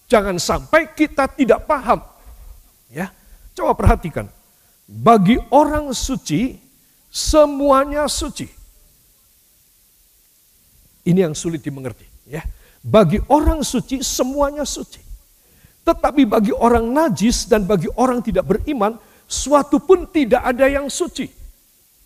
Jangan 0.07 0.39
sampai 0.39 0.93
kita 0.95 1.27
tidak 1.33 1.67
paham. 1.67 1.99
Ya, 2.93 3.11
Coba 3.53 3.77
perhatikan. 3.77 4.27
Bagi 4.89 5.37
orang 5.53 5.93
suci, 5.93 6.57
semuanya 7.09 8.09
suci. 8.09 8.49
Ini 11.05 11.29
yang 11.29 11.35
sulit 11.37 11.61
dimengerti. 11.61 12.05
Ya. 12.29 12.45
Bagi 12.83 13.21
orang 13.29 13.63
suci, 13.63 14.01
semuanya 14.03 14.65
suci. 14.67 15.01
Tetapi 15.83 16.27
bagi 16.27 16.55
orang 16.55 16.87
najis 16.91 17.47
dan 17.51 17.67
bagi 17.67 17.91
orang 17.99 18.23
tidak 18.23 18.47
beriman, 18.47 18.97
suatu 19.33 19.81
pun 19.81 20.05
tidak 20.05 20.45
ada 20.45 20.69
yang 20.69 20.93
suci. 20.93 21.33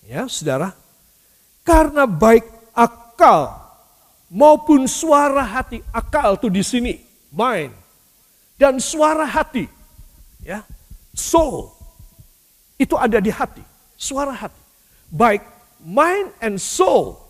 Ya, 0.07 0.31
saudara. 0.31 0.71
Karena 1.67 2.07
baik 2.07 2.47
akal 2.71 3.51
maupun 4.31 4.87
suara 4.87 5.43
hati, 5.43 5.83
akal 5.91 6.39
tuh 6.39 6.55
di 6.55 6.63
sini, 6.63 7.03
mind, 7.35 7.75
dan 8.55 8.79
suara 8.79 9.27
hati, 9.27 9.67
ya, 10.47 10.63
soul. 11.11 11.75
Itu 12.79 12.95
ada 12.95 13.19
di 13.19 13.35
hati, 13.35 13.67
suara 13.99 14.31
hati. 14.31 14.63
Baik 15.11 15.57
mind 15.87 16.33
and 16.41 16.61
soul, 16.61 17.23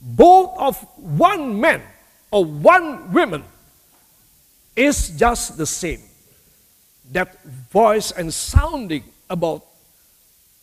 both 0.00 0.54
of 0.58 0.78
one 0.98 1.60
man 1.60 1.82
or 2.30 2.44
one 2.44 3.12
woman 3.12 3.42
is 4.74 5.10
just 5.18 5.58
the 5.58 5.66
same. 5.66 6.00
That 7.12 7.38
voice 7.70 8.10
and 8.10 8.34
sounding 8.34 9.04
about 9.26 9.62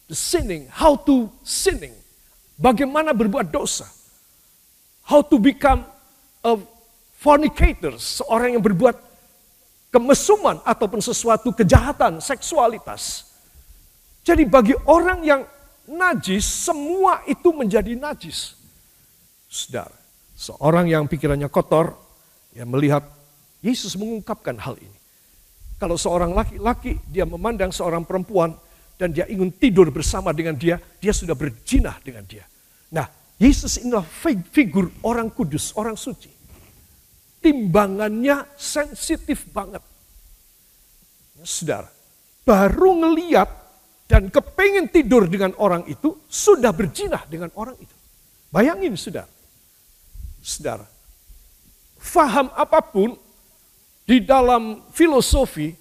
the 0.08 0.16
sinning, 0.16 0.68
how 0.72 0.96
to 0.96 1.32
sinning, 1.44 1.94
bagaimana 2.60 3.12
berbuat 3.16 3.52
dosa, 3.52 3.88
how 5.08 5.24
to 5.24 5.40
become 5.40 5.84
a 6.44 6.60
fornicator, 7.20 7.96
seorang 7.96 8.60
yang 8.60 8.64
berbuat 8.64 9.00
kemesuman 9.94 10.60
ataupun 10.66 11.00
sesuatu 11.00 11.54
kejahatan 11.54 12.20
seksualitas. 12.20 13.30
Jadi 14.24 14.48
bagi 14.48 14.76
orang 14.88 15.20
yang 15.22 15.42
najis, 15.86 16.44
semua 16.48 17.22
itu 17.28 17.52
menjadi 17.52 17.94
najis. 17.94 18.56
Saudara, 19.52 19.94
seorang 20.34 20.88
yang 20.88 21.06
pikirannya 21.06 21.52
kotor, 21.52 21.94
yang 22.56 22.72
melihat 22.72 23.04
Yesus 23.60 23.94
mengungkapkan 24.00 24.56
hal 24.58 24.80
ini. 24.80 25.03
Kalau 25.84 26.00
seorang 26.00 26.32
laki-laki, 26.32 26.96
dia 27.12 27.28
memandang 27.28 27.76
seorang 27.76 28.08
perempuan, 28.08 28.56
dan 28.96 29.12
dia 29.12 29.28
ingin 29.28 29.52
tidur 29.52 29.92
bersama 29.92 30.32
dengan 30.32 30.56
dia, 30.56 30.80
dia 30.80 31.12
sudah 31.12 31.36
berjinah 31.36 32.00
dengan 32.00 32.24
dia. 32.24 32.48
Nah, 32.96 33.04
Yesus 33.36 33.84
inilah 33.84 34.08
figur 34.56 34.88
orang 35.04 35.28
kudus, 35.28 35.76
orang 35.76 36.00
suci 36.00 36.32
timbangannya 37.44 38.48
sensitif 38.56 39.52
banget. 39.52 39.84
Ya, 41.36 41.44
saudara, 41.44 41.92
baru 42.48 43.04
ngeliat 43.04 43.52
dan 44.08 44.32
kepingin 44.32 44.88
tidur 44.88 45.28
dengan 45.28 45.52
orang 45.60 45.84
itu, 45.92 46.24
sudah 46.32 46.72
berjinah 46.72 47.28
dengan 47.28 47.52
orang 47.60 47.76
itu. 47.76 47.96
Bayangin 48.48 48.96
saudara. 48.96 49.28
Saudara, 50.40 50.88
faham 52.00 52.48
apa 52.56 52.80
pun 52.80 53.20
di 54.04 54.24
dalam 54.24 54.92
filosofi 54.92 55.72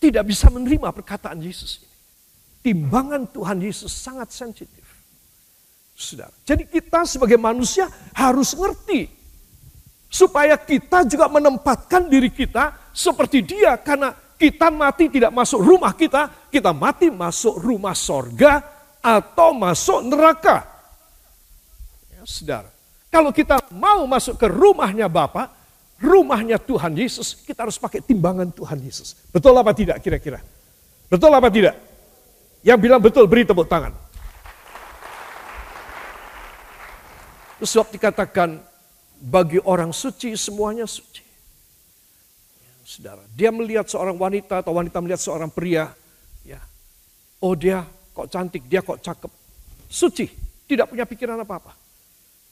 tidak 0.00 0.28
bisa 0.28 0.48
menerima 0.48 0.92
perkataan 0.92 1.40
Yesus 1.40 1.84
ini. 1.84 1.94
Timbangan 2.66 3.30
Tuhan 3.30 3.58
Yesus 3.62 3.92
sangat 3.92 4.34
sensitif. 4.34 4.84
Saudara. 5.96 6.34
Jadi 6.44 6.68
kita 6.68 7.08
sebagai 7.08 7.40
manusia 7.40 7.88
harus 8.12 8.52
ngerti 8.52 9.08
supaya 10.12 10.60
kita 10.60 11.08
juga 11.08 11.24
menempatkan 11.32 12.04
diri 12.04 12.28
kita 12.28 12.92
seperti 12.92 13.40
dia 13.40 13.80
karena 13.80 14.12
kita 14.36 14.68
mati 14.68 15.08
tidak 15.08 15.32
masuk 15.32 15.64
rumah 15.64 15.96
kita, 15.96 16.28
kita 16.52 16.76
mati 16.76 17.08
masuk 17.08 17.56
rumah 17.56 17.96
sorga 17.96 18.60
atau 19.00 19.56
masuk 19.56 20.04
neraka. 20.04 20.68
Ya, 22.12 22.20
saudara, 22.28 22.68
kalau 23.08 23.32
kita 23.32 23.56
mau 23.72 24.04
masuk 24.04 24.36
ke 24.36 24.44
rumahnya 24.44 25.08
Bapak, 25.08 25.55
rumahnya 26.00 26.60
Tuhan 26.60 26.92
Yesus, 26.92 27.40
kita 27.40 27.64
harus 27.64 27.80
pakai 27.80 28.04
timbangan 28.04 28.52
Tuhan 28.52 28.78
Yesus. 28.84 29.16
Betul 29.32 29.56
apa 29.56 29.72
tidak 29.72 30.00
kira-kira? 30.04 30.40
Betul 31.08 31.32
apa 31.32 31.48
tidak? 31.48 31.76
Yang 32.60 32.78
bilang 32.82 33.00
betul 33.00 33.24
beri 33.30 33.46
tepuk 33.46 33.70
tangan. 33.70 33.94
Sebab 37.56 37.88
dikatakan 37.88 38.60
bagi 39.16 39.56
orang 39.64 39.88
suci 39.94 40.36
semuanya 40.36 40.84
suci. 40.84 41.24
Ya, 42.60 42.72
saudara, 42.84 43.24
dia 43.32 43.48
melihat 43.48 43.88
seorang 43.88 44.20
wanita 44.20 44.60
atau 44.60 44.76
wanita 44.76 45.00
melihat 45.00 45.22
seorang 45.24 45.48
pria, 45.48 45.88
ya. 46.44 46.60
Oh 47.40 47.56
dia 47.56 47.80
kok 48.12 48.28
cantik, 48.28 48.68
dia 48.68 48.84
kok 48.84 49.00
cakep. 49.00 49.32
Suci, 49.88 50.28
tidak 50.68 50.92
punya 50.92 51.08
pikiran 51.08 51.40
apa-apa. 51.40 51.72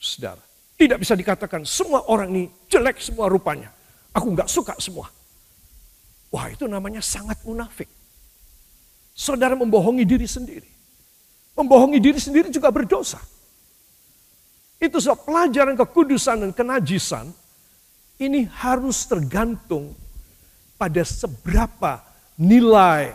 Saudara, 0.01 0.41
tidak 0.75 0.99
bisa 0.99 1.15
dikatakan 1.15 1.63
semua 1.63 2.03
orang 2.11 2.31
ini 2.35 2.45
jelek 2.67 2.99
semua 2.99 3.31
rupanya. 3.31 3.71
Aku 4.15 4.31
nggak 4.35 4.51
suka 4.51 4.75
semua. 4.79 5.11
Wah 6.35 6.51
itu 6.51 6.67
namanya 6.67 6.99
sangat 6.99 7.39
munafik. 7.47 7.87
Saudara 9.15 9.55
membohongi 9.55 10.03
diri 10.03 10.27
sendiri. 10.27 10.67
Membohongi 11.55 12.03
diri 12.03 12.19
sendiri 12.19 12.51
juga 12.51 12.75
berdosa. 12.75 13.23
Itu 14.83 14.99
sebab 14.99 15.23
pelajaran 15.23 15.79
kekudusan 15.79 16.43
dan 16.43 16.51
kenajisan 16.51 17.31
ini 18.19 18.51
harus 18.59 19.07
tergantung 19.07 19.95
pada 20.75 21.07
seberapa 21.07 22.03
nilai 22.35 23.15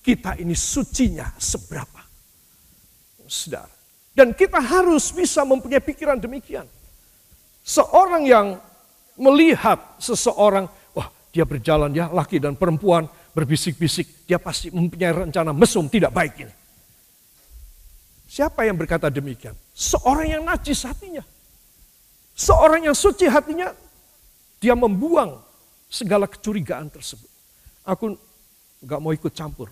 kita 0.00 0.40
ini 0.40 0.56
sucinya 0.56 1.28
seberapa. 1.36 2.00
Saudara. 3.28 3.73
Dan 4.14 4.30
kita 4.30 4.62
harus 4.62 5.10
bisa 5.10 5.42
mempunyai 5.42 5.82
pikiran 5.82 6.16
demikian. 6.16 6.70
Seorang 7.66 8.22
yang 8.22 8.62
melihat 9.18 9.98
seseorang, 9.98 10.70
wah 10.94 11.10
dia 11.34 11.42
berjalan 11.42 11.90
ya 11.90 12.06
laki 12.06 12.38
dan 12.38 12.54
perempuan 12.54 13.10
berbisik-bisik, 13.34 14.26
dia 14.30 14.38
pasti 14.38 14.70
mempunyai 14.70 15.26
rencana 15.26 15.50
mesum 15.50 15.90
tidak 15.90 16.14
baik 16.14 16.46
ini. 16.46 16.54
Siapa 18.30 18.62
yang 18.66 18.78
berkata 18.78 19.10
demikian? 19.10 19.54
Seorang 19.74 20.26
yang 20.30 20.42
najis 20.46 20.86
hatinya. 20.86 21.22
Seorang 22.34 22.86
yang 22.86 22.96
suci 22.98 23.30
hatinya, 23.30 23.70
dia 24.58 24.74
membuang 24.74 25.38
segala 25.90 26.26
kecurigaan 26.26 26.90
tersebut. 26.90 27.30
Aku 27.86 28.18
nggak 28.82 29.00
mau 29.02 29.14
ikut 29.14 29.30
campur. 29.34 29.70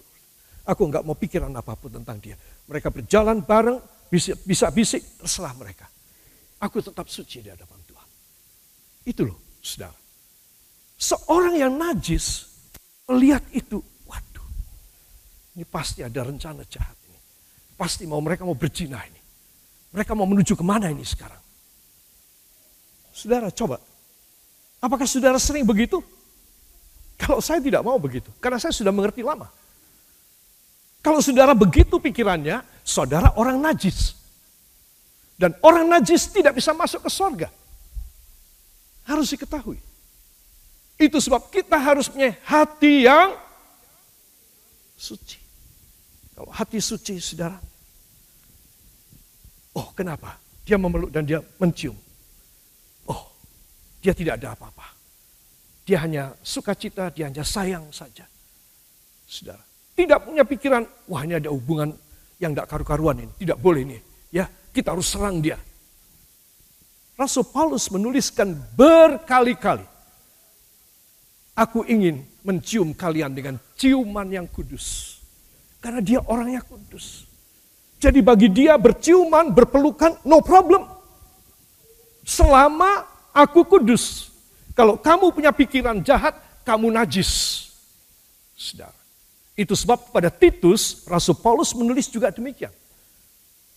Aku 0.63 0.87
nggak 0.87 1.03
mau 1.03 1.19
pikiran 1.19 1.51
apa 1.59 1.75
pun 1.75 1.91
tentang 1.91 2.23
dia. 2.23 2.39
Mereka 2.71 2.95
berjalan 2.95 3.43
bareng, 3.43 3.83
bisa 4.13 4.69
bisik, 4.69 5.25
terserah 5.25 5.57
mereka. 5.57 5.89
Aku 6.61 6.85
tetap 6.85 7.09
suci 7.09 7.41
di 7.41 7.49
hadapan 7.49 7.81
Tuhan. 7.89 8.09
Itu 9.09 9.25
loh, 9.25 9.41
saudara. 9.65 9.97
Seorang 11.01 11.57
yang 11.57 11.73
najis, 11.75 12.47
melihat 13.09 13.43
itu, 13.51 13.81
waduh, 14.07 14.47
ini 15.57 15.65
pasti 15.65 16.05
ada 16.05 16.23
rencana 16.23 16.63
jahat. 16.69 17.03
Pasti 17.83 18.07
mau 18.07 18.23
mereka 18.23 18.47
mau 18.47 18.55
berjinah 18.55 19.03
ini. 19.11 19.21
Mereka 19.91 20.15
mau 20.15 20.23
menuju 20.23 20.55
ke 20.55 20.63
mana 20.63 20.87
ini 20.87 21.03
sekarang? 21.03 21.43
Saudara 23.11 23.51
coba. 23.51 23.83
Apakah 24.79 25.03
saudara 25.03 25.35
sering 25.43 25.67
begitu? 25.67 25.99
Kalau 27.19 27.43
saya 27.43 27.59
tidak 27.59 27.83
mau 27.83 27.99
begitu. 27.99 28.31
Karena 28.39 28.63
saya 28.63 28.71
sudah 28.71 28.95
mengerti 28.95 29.27
lama. 29.27 29.51
Kalau 31.03 31.19
saudara 31.19 31.59
begitu 31.59 31.99
pikirannya, 31.99 32.63
saudara 32.85 33.35
orang 33.39 33.59
najis. 33.63 34.19
Dan 35.39 35.57
orang 35.65 35.89
najis 35.91 36.31
tidak 36.31 36.55
bisa 36.59 36.71
masuk 36.71 37.03
ke 37.03 37.11
sorga. 37.11 37.49
Harus 39.09 39.35
diketahui. 39.35 39.81
Itu 41.01 41.19
sebab 41.19 41.51
kita 41.51 41.75
harus 41.75 42.07
punya 42.07 42.39
hati 42.47 43.11
yang 43.11 43.35
suci. 44.95 45.41
Kalau 46.39 46.51
hati 46.55 46.79
suci, 46.79 47.19
saudara, 47.19 47.59
Oh 49.73 49.89
kenapa? 49.97 50.37
Dia 50.63 50.77
memeluk 50.77 51.09
dan 51.09 51.25
dia 51.25 51.41
mencium. 51.57 51.97
Oh 53.09 53.25
dia 54.05 54.13
tidak 54.13 54.41
ada 54.41 54.53
apa-apa. 54.53 54.93
Dia 55.83 55.99
hanya 56.05 56.37
sukacita, 56.45 57.11
dia 57.11 57.27
hanya 57.27 57.43
sayang 57.43 57.91
saja. 57.91 58.29
Saudara, 59.27 59.65
tidak 59.97 60.23
punya 60.23 60.45
pikiran, 60.45 60.85
wah 61.09 61.25
ini 61.25 61.41
ada 61.41 61.51
hubungan 61.51 61.97
yang 62.43 62.59
tidak 62.59 62.67
karu-karuan 62.67 63.23
ini. 63.23 63.33
Tidak 63.39 63.59
boleh 63.63 63.87
ini. 63.87 63.99
Ya, 64.35 64.51
kita 64.75 64.91
harus 64.91 65.07
serang 65.07 65.39
dia. 65.39 65.55
Rasul 67.15 67.47
Paulus 67.47 67.87
menuliskan 67.95 68.59
berkali-kali. 68.75 69.87
Aku 71.55 71.87
ingin 71.87 72.27
mencium 72.43 72.91
kalian 72.91 73.31
dengan 73.31 73.55
ciuman 73.79 74.27
yang 74.27 74.51
kudus. 74.51 75.21
Karena 75.79 76.03
dia 76.03 76.19
orangnya 76.27 76.67
kudus. 76.67 77.29
Jadi 78.03 78.19
bagi 78.19 78.51
dia 78.51 78.75
berciuman, 78.75 79.55
berpelukan, 79.55 80.19
no 80.27 80.43
problem. 80.43 80.83
Selama 82.27 83.07
aku 83.31 83.63
kudus. 83.63 84.35
Kalau 84.75 84.99
kamu 84.99 85.31
punya 85.31 85.55
pikiran 85.55 86.03
jahat, 86.03 86.35
kamu 86.67 86.91
najis. 86.91 87.31
Saudara. 88.57 89.02
Itu 89.63 89.79
sebab 89.79 90.11
pada 90.11 90.27
Titus, 90.27 91.07
Rasul 91.07 91.39
Paulus 91.39 91.71
menulis 91.71 92.11
juga 92.11 92.35
demikian. 92.35 92.75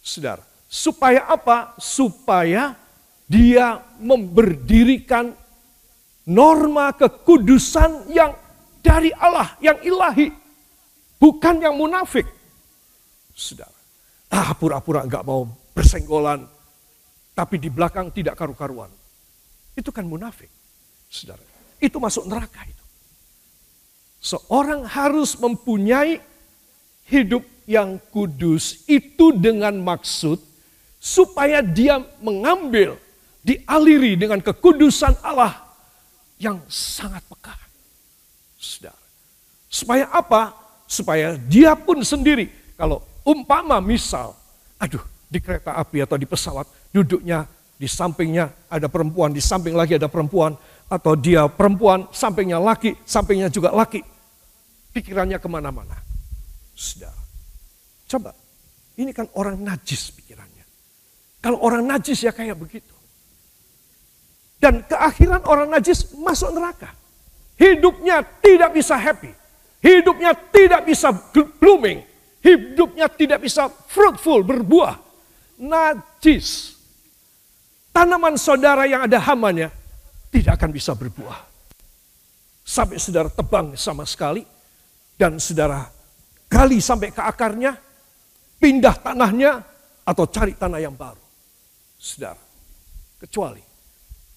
Saudara. 0.01 0.41
Supaya 0.65 1.29
apa? 1.29 1.77
Supaya 1.77 2.73
dia 3.29 3.85
memberdirikan 4.01 5.29
norma 6.25 6.89
kekudusan 6.97 8.09
yang 8.09 8.33
dari 8.81 9.13
Allah, 9.13 9.53
yang 9.61 9.77
ilahi. 9.85 10.33
Bukan 11.21 11.61
yang 11.61 11.77
munafik. 11.77 12.25
Saudara. 13.37 13.77
Ah 14.33 14.57
pura-pura 14.57 15.05
nggak 15.05 15.21
mau 15.21 15.45
bersenggolan. 15.77 16.49
Tapi 17.37 17.61
di 17.61 17.69
belakang 17.69 18.09
tidak 18.09 18.33
karu-karuan. 18.33 18.89
Itu 19.77 19.93
kan 19.93 20.09
munafik. 20.09 20.49
Saudara. 21.13 21.45
Itu 21.77 22.01
masuk 22.01 22.25
neraka 22.25 22.65
itu. 22.65 22.84
Seorang 24.25 24.89
harus 24.89 25.37
mempunyai 25.37 26.17
hidup 27.05 27.45
yang 27.69 28.01
kudus. 28.09 28.81
Itu 28.89 29.37
dengan 29.37 29.77
maksud 29.85 30.41
supaya 30.97 31.61
dia 31.61 32.01
mengambil, 32.25 32.97
dialiri 33.45 34.17
dengan 34.17 34.41
kekudusan 34.41 35.21
Allah 35.21 35.53
yang 36.41 36.57
sangat 36.65 37.21
peka. 37.29 37.53
Saudara. 38.57 38.97
Supaya 39.69 40.09
apa? 40.09 40.57
Supaya 40.89 41.37
dia 41.37 41.77
pun 41.77 42.01
sendiri, 42.01 42.49
kalau 42.73 43.05
Umpama 43.25 43.81
misal, 43.81 44.37
aduh 44.77 45.01
di 45.25 45.41
kereta 45.41 45.73
api 45.77 46.05
atau 46.05 46.13
di 46.13 46.29
pesawat 46.29 46.69
duduknya 46.93 47.49
di 47.75 47.89
sampingnya 47.89 48.53
ada 48.69 48.87
perempuan, 48.87 49.33
di 49.33 49.41
samping 49.43 49.75
lagi 49.75 49.97
ada 49.99 50.07
perempuan, 50.07 50.55
atau 50.87 51.17
dia 51.17 51.49
perempuan, 51.49 52.07
sampingnya 52.13 52.61
laki, 52.61 52.95
sampingnya 53.03 53.51
juga 53.51 53.73
laki. 53.73 54.14
Pikirannya 54.95 55.35
ke 55.43 55.47
mana-mana. 55.51 55.99
Saudara, 56.71 57.19
coba, 58.07 58.31
ini 58.95 59.11
kan 59.11 59.27
orang 59.35 59.59
najis 59.59 60.15
pikirannya. 60.15 60.63
Kalau 61.43 61.59
orang 61.59 61.83
najis 61.83 62.23
ya 62.23 62.31
kayak 62.31 62.55
begitu. 62.55 62.95
Dan 64.55 64.87
keakhiran 64.87 65.43
orang 65.43 65.67
najis 65.67 66.15
masuk 66.15 66.55
neraka. 66.55 66.95
Hidupnya 67.59 68.23
tidak 68.39 68.71
bisa 68.71 68.95
happy. 68.95 69.35
Hidupnya 69.83 70.31
tidak 70.31 70.87
bisa 70.87 71.11
blooming 71.59 72.15
hidupnya 72.45 73.09
tidak 73.09 73.41
bisa 73.41 73.65
fruitful, 73.89 74.45
berbuah. 74.45 75.01
Najis. 75.57 76.77
Tanaman 77.89 78.37
saudara 78.37 78.85
yang 78.85 79.09
ada 79.09 79.17
hamanya 79.17 79.73
tidak 80.29 80.61
akan 80.61 80.69
bisa 80.69 80.93
berbuah. 80.93 81.41
Sampai 82.61 83.01
saudara 83.01 83.31
tebang 83.33 83.73
sama 83.73 84.05
sekali 84.05 84.45
dan 85.15 85.39
saudara 85.39 85.87
gali 86.51 86.79
sampai 86.79 87.11
ke 87.11 87.21
akarnya, 87.23 87.75
pindah 88.59 88.95
tanahnya, 88.99 89.63
atau 90.05 90.29
cari 90.29 90.53
tanah 90.53 90.79
yang 90.79 90.93
baru. 90.93 91.19
Saudara, 91.97 92.39
kecuali 93.17 93.63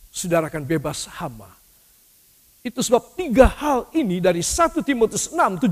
saudara 0.08 0.48
akan 0.48 0.64
bebas 0.64 1.06
hama. 1.20 1.52
Itu 2.64 2.82
sebab 2.82 3.14
tiga 3.14 3.46
hal 3.46 3.86
ini 3.94 4.18
dari 4.18 4.42
1 4.42 4.82
Timotius 4.82 5.30
6, 5.30 5.62
17 5.62 5.68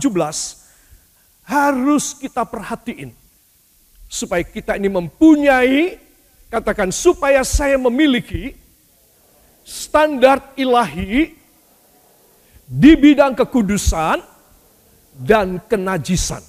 harus 1.48 2.14
kita 2.14 2.46
perhatiin. 2.46 3.10
Supaya 4.06 4.46
kita 4.46 4.78
ini 4.78 4.86
mempunyai, 4.86 5.98
katakan 6.46 6.94
supaya 6.94 7.42
saya 7.42 7.74
memiliki 7.74 8.54
standar 9.66 10.54
ilahi 10.54 11.34
di 12.70 12.92
bidang 12.94 13.34
kekudusan 13.34 14.35
dan 15.16 15.60
kenajisan. 15.64 16.44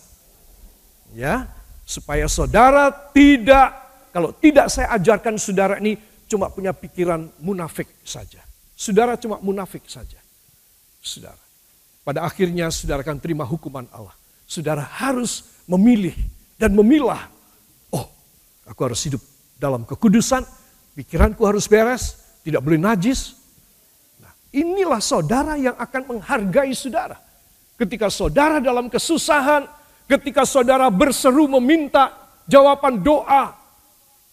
Ya, 1.16 1.48
supaya 1.88 2.28
saudara 2.28 2.92
tidak 3.16 3.88
kalau 4.12 4.36
tidak 4.36 4.68
saya 4.68 4.92
ajarkan 4.98 5.40
saudara 5.40 5.80
ini 5.80 5.96
cuma 6.28 6.52
punya 6.52 6.76
pikiran 6.76 7.32
munafik 7.40 7.88
saja. 8.04 8.44
Saudara 8.76 9.16
cuma 9.16 9.40
munafik 9.40 9.88
saja. 9.88 10.20
Saudara. 11.00 11.40
Pada 12.04 12.24
akhirnya 12.24 12.72
saudara 12.72 13.04
akan 13.04 13.20
terima 13.20 13.48
hukuman 13.48 13.88
Allah. 13.94 14.16
Saudara 14.48 14.84
harus 14.84 15.44
memilih 15.68 16.16
dan 16.56 16.72
memilah. 16.74 17.30
Oh, 17.92 18.08
aku 18.64 18.80
harus 18.88 19.02
hidup 19.04 19.20
dalam 19.60 19.84
kekudusan, 19.84 20.46
pikiranku 20.96 21.44
harus 21.44 21.68
beres, 21.68 22.18
tidak 22.42 22.64
boleh 22.64 22.80
najis. 22.80 23.36
Nah, 24.24 24.32
inilah 24.56 25.04
saudara 25.04 25.60
yang 25.60 25.76
akan 25.76 26.16
menghargai 26.16 26.72
saudara. 26.72 27.27
Ketika 27.78 28.10
saudara 28.10 28.58
dalam 28.58 28.90
kesusahan, 28.90 29.70
ketika 30.10 30.50
saudara 30.50 30.90
berseru 30.90 31.46
meminta 31.46 32.10
jawaban 32.50 33.06
doa, 33.06 33.54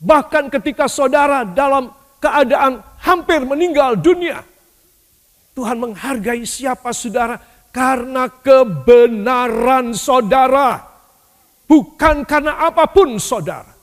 bahkan 0.00 0.48
ketika 0.48 0.88
saudara 0.88 1.44
dalam 1.44 1.92
keadaan 2.24 2.80
hampir 3.04 3.44
meninggal 3.44 4.00
dunia, 4.00 4.40
Tuhan 5.52 5.76
menghargai 5.76 6.48
siapa 6.48 6.96
saudara 6.96 7.36
karena 7.68 8.32
kebenaran 8.32 9.92
saudara, 9.92 10.80
bukan 11.68 12.24
karena 12.24 12.64
apa 12.64 12.88
pun 12.88 13.20
saudara, 13.20 13.76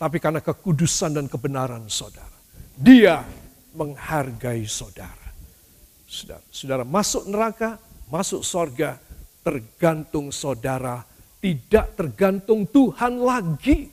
tapi 0.00 0.16
karena 0.16 0.40
kekudusan 0.40 1.12
dan 1.12 1.26
kebenaran 1.28 1.84
saudara. 1.92 2.40
Dia 2.72 3.20
menghargai 3.76 4.64
saudara. 4.64 5.28
Saudara, 6.48 6.88
masuk 6.88 7.28
neraka, 7.28 7.76
masuk 8.08 8.42
sorga, 8.44 8.96
tergantung 9.44 10.32
saudara, 10.32 11.04
tidak 11.38 11.94
tergantung 11.94 12.66
Tuhan 12.68 13.20
lagi. 13.22 13.88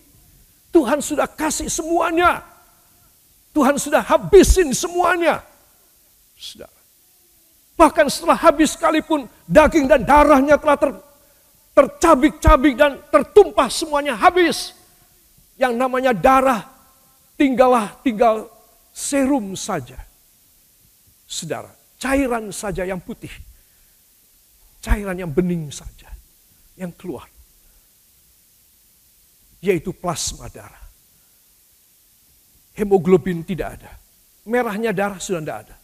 Tuhan 0.73 0.99
sudah 0.99 1.29
kasih 1.29 1.71
semuanya. 1.71 2.43
Tuhan 3.55 3.79
sudah 3.79 4.03
habisin 4.03 4.75
semuanya. 4.75 5.39
Saudara. 6.35 6.75
Bahkan 7.75 8.07
setelah 8.11 8.35
habis 8.35 8.75
sekalipun 8.75 9.27
daging 9.47 9.87
dan 9.87 10.03
darahnya 10.03 10.59
telah 10.59 10.75
ter, 10.75 10.91
tercabik-cabik 11.75 12.75
dan 12.75 12.99
tertumpah 13.07 13.71
semuanya 13.71 14.15
habis. 14.19 14.75
Yang 15.55 15.73
namanya 15.79 16.11
darah 16.11 16.67
tinggallah 17.39 17.95
tinggal 18.03 18.51
serum 18.91 19.55
saja. 19.55 19.99
Saudara, 21.23 21.71
cairan 21.99 22.51
saja 22.51 22.83
yang 22.83 22.99
putih. 22.99 23.31
Cairan 24.85 25.17
yang 25.17 25.33
bening 25.33 25.73
saja 25.73 26.13
yang 26.77 26.93
keluar. 26.93 27.25
Yaitu 29.65 29.89
plasma 29.97 30.45
darah. 30.53 30.85
Hemoglobin 32.77 33.41
tidak 33.41 33.81
ada. 33.81 33.91
Merahnya 34.45 34.93
darah 34.93 35.17
sudah 35.17 35.41
tidak 35.41 35.59
ada. 35.65 35.75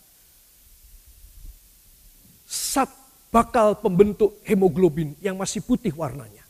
Sat 2.45 2.91
bakal 3.33 3.79
pembentuk 3.81 4.37
hemoglobin 4.45 5.17
yang 5.17 5.33
masih 5.33 5.65
putih 5.65 5.95
warnanya. 5.97 6.45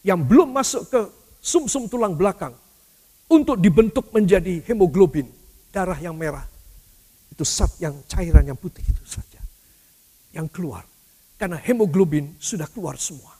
Yang 0.00 0.20
belum 0.24 0.48
masuk 0.56 0.82
ke 0.88 1.00
sumsum 1.42 1.84
-sum 1.84 1.92
tulang 1.92 2.16
belakang 2.16 2.56
untuk 3.28 3.60
dibentuk 3.60 4.08
menjadi 4.08 4.64
hemoglobin, 4.64 5.28
darah 5.68 6.00
yang 6.00 6.16
merah. 6.16 6.48
Itu 7.28 7.44
zat 7.44 7.76
yang 7.76 8.00
cairan 8.08 8.48
yang 8.48 8.56
putih 8.56 8.80
itu 8.80 9.04
saja. 9.04 9.27
Yang 10.34 10.48
keluar. 10.52 10.84
Karena 11.38 11.56
hemoglobin 11.62 12.34
sudah 12.42 12.66
keluar 12.68 12.98
semua. 12.98 13.38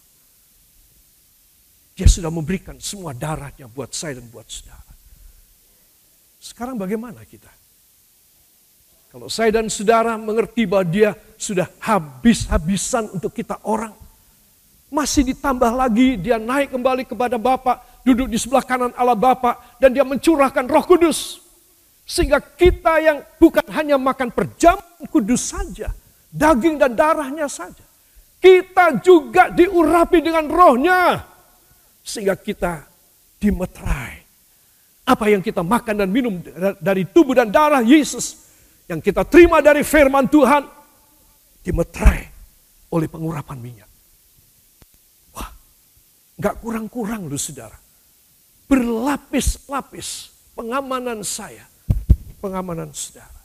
Dia 1.99 2.07
sudah 2.07 2.31
memberikan 2.31 2.79
semua 2.79 3.11
darahnya 3.11 3.67
buat 3.67 3.91
saya 3.91 4.23
dan 4.23 4.31
buat 4.31 4.47
saudara. 4.47 4.95
Sekarang 6.39 6.79
bagaimana 6.79 7.27
kita? 7.27 7.51
Kalau 9.11 9.27
saya 9.27 9.51
dan 9.51 9.67
saudara 9.67 10.15
mengerti 10.15 10.69
bahwa 10.69 10.87
dia 10.87 11.11
sudah 11.35 11.67
habis-habisan 11.83 13.11
untuk 13.11 13.35
kita 13.35 13.59
orang. 13.67 13.97
Masih 14.89 15.27
ditambah 15.27 15.75
lagi 15.75 16.17
dia 16.17 16.39
naik 16.39 16.73
kembali 16.73 17.05
kepada 17.05 17.37
Bapak 17.37 18.05
duduk 18.07 18.29
di 18.33 18.39
sebelah 18.41 18.65
kanan 18.65 18.93
Allah 18.97 19.19
Bapa 19.19 19.77
dan 19.77 19.93
dia 19.93 20.07
mencurahkan 20.07 20.65
Roh 20.65 20.85
Kudus. 20.87 21.45
Sehingga 22.09 22.41
kita 22.41 23.05
yang 23.05 23.21
bukan 23.37 23.69
hanya 23.69 24.01
makan 24.01 24.33
perjamuan 24.33 25.05
kudus 25.13 25.53
saja, 25.53 25.93
daging 26.31 26.77
dan 26.81 26.93
darahnya 26.95 27.49
saja. 27.51 27.85
Kita 28.39 29.03
juga 29.03 29.51
diurapi 29.51 30.19
dengan 30.23 30.47
rohnya. 30.47 31.21
Sehingga 32.05 32.39
kita 32.39 32.87
dimeterai. 33.43 34.15
Apa 35.09 35.25
yang 35.33 35.41
kita 35.41 35.65
makan 35.65 36.05
dan 36.05 36.09
minum 36.13 36.39
dari 36.79 37.09
tubuh 37.09 37.35
dan 37.35 37.51
darah 37.51 37.83
Yesus. 37.83 38.49
Yang 38.87 39.13
kita 39.13 39.27
terima 39.27 39.59
dari 39.59 39.83
firman 39.83 40.31
Tuhan. 40.31 40.63
Dimeterai 41.65 42.23
oleh 42.95 43.09
pengurapan 43.11 43.59
minyak. 43.61 43.91
Wah, 45.35 45.51
gak 46.39 46.63
kurang-kurang 46.63 47.29
loh 47.29 47.37
saudara 47.37 47.89
berlapis-lapis 48.69 50.31
pengamanan 50.53 51.25
saya, 51.25 51.65
pengamanan 52.39 52.93
saudara. 52.93 53.41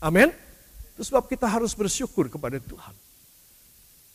Amin. 0.00 0.32
Itu 0.96 1.04
sebab 1.04 1.28
kita 1.28 1.44
harus 1.44 1.76
bersyukur 1.76 2.32
kepada 2.32 2.56
Tuhan. 2.56 2.96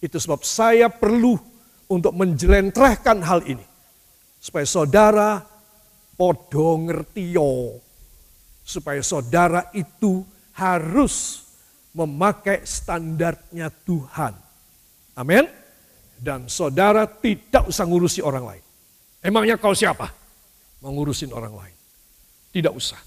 Itu 0.02 0.18
sebab 0.18 0.42
saya 0.42 0.90
perlu 0.90 1.38
untuk 1.86 2.10
menjelentrehkan 2.18 3.22
hal 3.22 3.46
ini. 3.46 3.62
Supaya 4.42 4.66
saudara 4.66 5.46
podo 6.18 6.82
ngertiyo. 6.82 7.78
Supaya 8.66 9.06
saudara 9.06 9.70
itu 9.78 10.26
harus 10.58 11.46
memakai 11.94 12.66
standarnya 12.66 13.70
Tuhan. 13.86 14.34
Amin. 15.22 15.46
Dan 16.18 16.50
saudara 16.50 17.06
tidak 17.06 17.70
usah 17.70 17.86
ngurusi 17.86 18.26
orang 18.26 18.58
lain. 18.58 18.64
Emangnya 19.22 19.62
kau 19.62 19.78
siapa? 19.78 20.10
mengurusin 20.82 21.30
orang 21.30 21.54
lain. 21.54 21.78
Tidak 22.50 22.74
usah. 22.74 22.98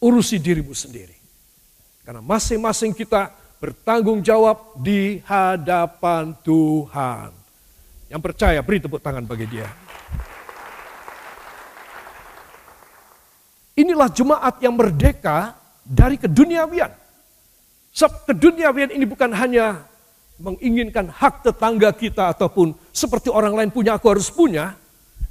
Urusi 0.00 0.38
dirimu 0.38 0.72
sendiri. 0.72 1.23
Karena 2.04 2.20
masing-masing 2.20 2.92
kita 2.92 3.32
bertanggung 3.56 4.20
jawab 4.20 4.76
di 4.76 5.24
hadapan 5.24 6.36
Tuhan. 6.44 7.32
Yang 8.12 8.20
percaya 8.20 8.60
beri 8.60 8.78
tepuk 8.84 9.00
tangan 9.00 9.24
bagi 9.24 9.48
dia. 9.48 9.64
Inilah 13.74 14.12
jemaat 14.12 14.60
yang 14.60 14.76
merdeka 14.76 15.56
dari 15.82 16.20
keduniawian. 16.20 16.92
Sebab 17.90 18.28
keduniawian 18.28 18.92
ini 18.92 19.08
bukan 19.08 19.32
hanya 19.32 19.88
menginginkan 20.36 21.08
hak 21.08 21.46
tetangga 21.46 21.90
kita 21.96 22.36
ataupun 22.36 22.76
seperti 22.92 23.32
orang 23.32 23.56
lain 23.56 23.70
punya 23.72 23.96
aku 23.96 24.12
harus 24.12 24.28
punya. 24.28 24.76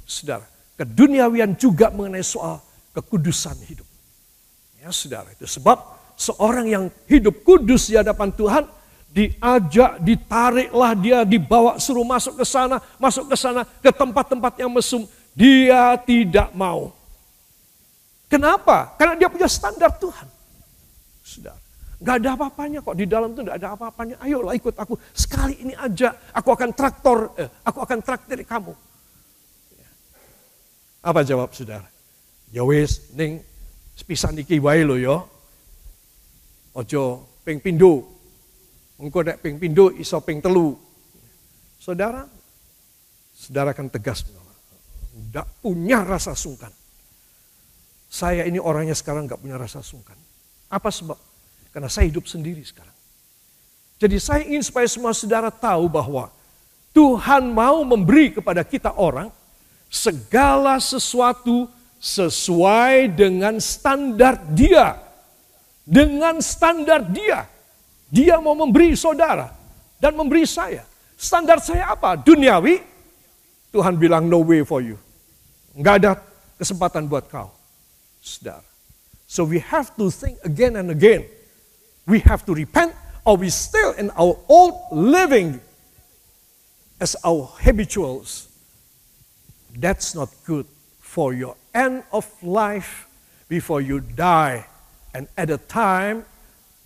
Saudara, 0.04 0.44
keduniawian 0.74 1.54
juga 1.54 1.94
mengenai 1.94 2.26
soal 2.26 2.58
kekudusan 2.92 3.56
hidup. 3.62 3.86
Ya 4.82 4.90
saudara, 4.92 5.30
itu 5.32 5.48
sebab 5.48 5.93
seorang 6.14 6.66
yang 6.66 6.84
hidup 7.10 7.42
kudus 7.42 7.90
di 7.90 7.98
hadapan 7.98 8.30
Tuhan, 8.34 8.64
diajak, 9.14 10.02
ditariklah 10.02 10.92
dia, 10.98 11.18
dibawa 11.22 11.78
suruh 11.78 12.06
masuk 12.06 12.40
ke 12.40 12.44
sana, 12.46 12.82
masuk 12.98 13.30
ke 13.30 13.36
sana, 13.38 13.62
ke 13.62 13.90
tempat-tempat 13.94 14.58
yang 14.58 14.70
mesum. 14.70 15.06
Dia 15.34 15.98
tidak 15.98 16.54
mau. 16.54 16.94
Kenapa? 18.30 18.94
Karena 18.98 19.14
dia 19.14 19.28
punya 19.30 19.46
standar 19.50 19.94
Tuhan. 19.98 20.26
Saudara, 21.22 21.64
Gak 22.04 22.20
ada 22.20 22.36
apa-apanya 22.36 22.84
kok 22.84 22.96
di 23.00 23.08
dalam 23.08 23.32
itu 23.32 23.40
gak 23.40 23.56
ada 23.56 23.72
apa-apanya. 23.72 24.20
Ayolah 24.20 24.52
ikut 24.52 24.76
aku 24.76 24.98
sekali 25.16 25.56
ini 25.64 25.72
aja. 25.72 26.12
Aku 26.36 26.52
akan 26.52 26.76
traktor, 26.76 27.32
eh, 27.40 27.48
aku 27.64 27.80
akan 27.80 27.98
traktir 28.04 28.44
kamu. 28.44 28.76
Apa 31.00 31.24
jawab 31.24 31.52
saudara? 31.56 31.88
Ya 32.52 32.60
wis 32.60 33.08
ning 33.16 33.40
sepisan 33.96 34.36
iki 34.36 34.60
wae 34.60 34.84
lho 34.84 35.00
ya. 35.00 35.16
Aja 36.74 37.18
ping 37.46 37.62
pindho. 37.62 38.02
Engko 38.98 39.22
nek 39.22 39.38
ping 39.42 39.58
iso 39.98 40.18
ping 40.22 40.42
telu. 40.42 40.74
Saudara, 41.78 42.26
saudara 43.34 43.70
akan 43.74 43.90
tegas. 43.90 44.26
Tidak 45.14 45.62
punya 45.62 46.02
rasa 46.02 46.34
sungkan. 46.34 46.70
Saya 48.10 48.46
ini 48.46 48.62
orangnya 48.62 48.94
sekarang 48.94 49.26
gak 49.26 49.42
punya 49.42 49.58
rasa 49.58 49.82
sungkan. 49.82 50.14
Apa 50.70 50.90
sebab? 50.90 51.18
Karena 51.74 51.90
saya 51.90 52.06
hidup 52.06 52.30
sendiri 52.30 52.62
sekarang. 52.62 52.94
Jadi 53.98 54.16
saya 54.22 54.42
ingin 54.46 54.62
supaya 54.62 54.86
semua 54.86 55.10
saudara 55.14 55.50
tahu 55.50 55.90
bahwa 55.90 56.30
Tuhan 56.94 57.50
mau 57.50 57.82
memberi 57.82 58.30
kepada 58.30 58.62
kita 58.62 58.94
orang 58.94 59.30
segala 59.90 60.78
sesuatu 60.78 61.66
sesuai 61.98 63.10
dengan 63.14 63.58
standar 63.58 64.38
dia. 64.54 64.98
Dengan 65.84 66.40
standar 66.40 67.04
dia. 67.12 67.44
Dia 68.08 68.40
mau 68.40 68.56
memberi 68.56 68.96
saudara 68.96 69.52
dan 70.00 70.16
memberi 70.16 70.48
saya. 70.48 70.84
Standar 71.16 71.60
saya 71.60 71.92
apa? 71.92 72.16
Duniawi. 72.16 72.80
Tuhan 73.74 73.98
bilang 73.98 74.30
no 74.30 74.40
way 74.40 74.62
for 74.62 74.78
you. 74.80 74.96
Enggak 75.74 75.94
ada 76.00 76.12
kesempatan 76.56 77.10
buat 77.10 77.26
kau. 77.26 77.50
Saudara. 78.22 78.62
So 79.26 79.42
we 79.42 79.58
have 79.58 79.90
to 79.98 80.14
think 80.14 80.38
again 80.46 80.78
and 80.78 80.94
again. 80.94 81.26
We 82.06 82.22
have 82.22 82.46
to 82.46 82.54
repent 82.54 82.94
or 83.26 83.34
we 83.34 83.50
still 83.50 83.96
in 83.98 84.14
our 84.14 84.38
old 84.46 84.92
living 84.92 85.58
as 87.00 87.16
our 87.24 87.50
habituals. 87.58 88.48
That's 89.74 90.14
not 90.14 90.30
good 90.46 90.70
for 91.00 91.34
your 91.34 91.56
end 91.74 92.04
of 92.12 92.30
life 92.42 93.08
before 93.48 93.80
you 93.80 93.98
die. 93.98 94.70
And 95.14 95.30
at 95.38 95.48
a 95.48 95.58
time, 95.58 96.26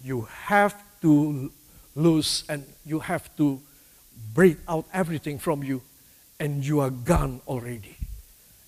you 0.05 0.29
have 0.45 0.77
to 1.01 1.51
lose 1.97 2.45
and 2.49 2.63
you 2.85 3.01
have 3.01 3.35
to 3.41 3.59
break 4.35 4.59
out 4.69 4.85
everything 4.93 5.41
from 5.41 5.65
you 5.65 5.81
and 6.39 6.63
you 6.63 6.81
are 6.81 6.91
gone 6.93 7.41
already. 7.49 7.97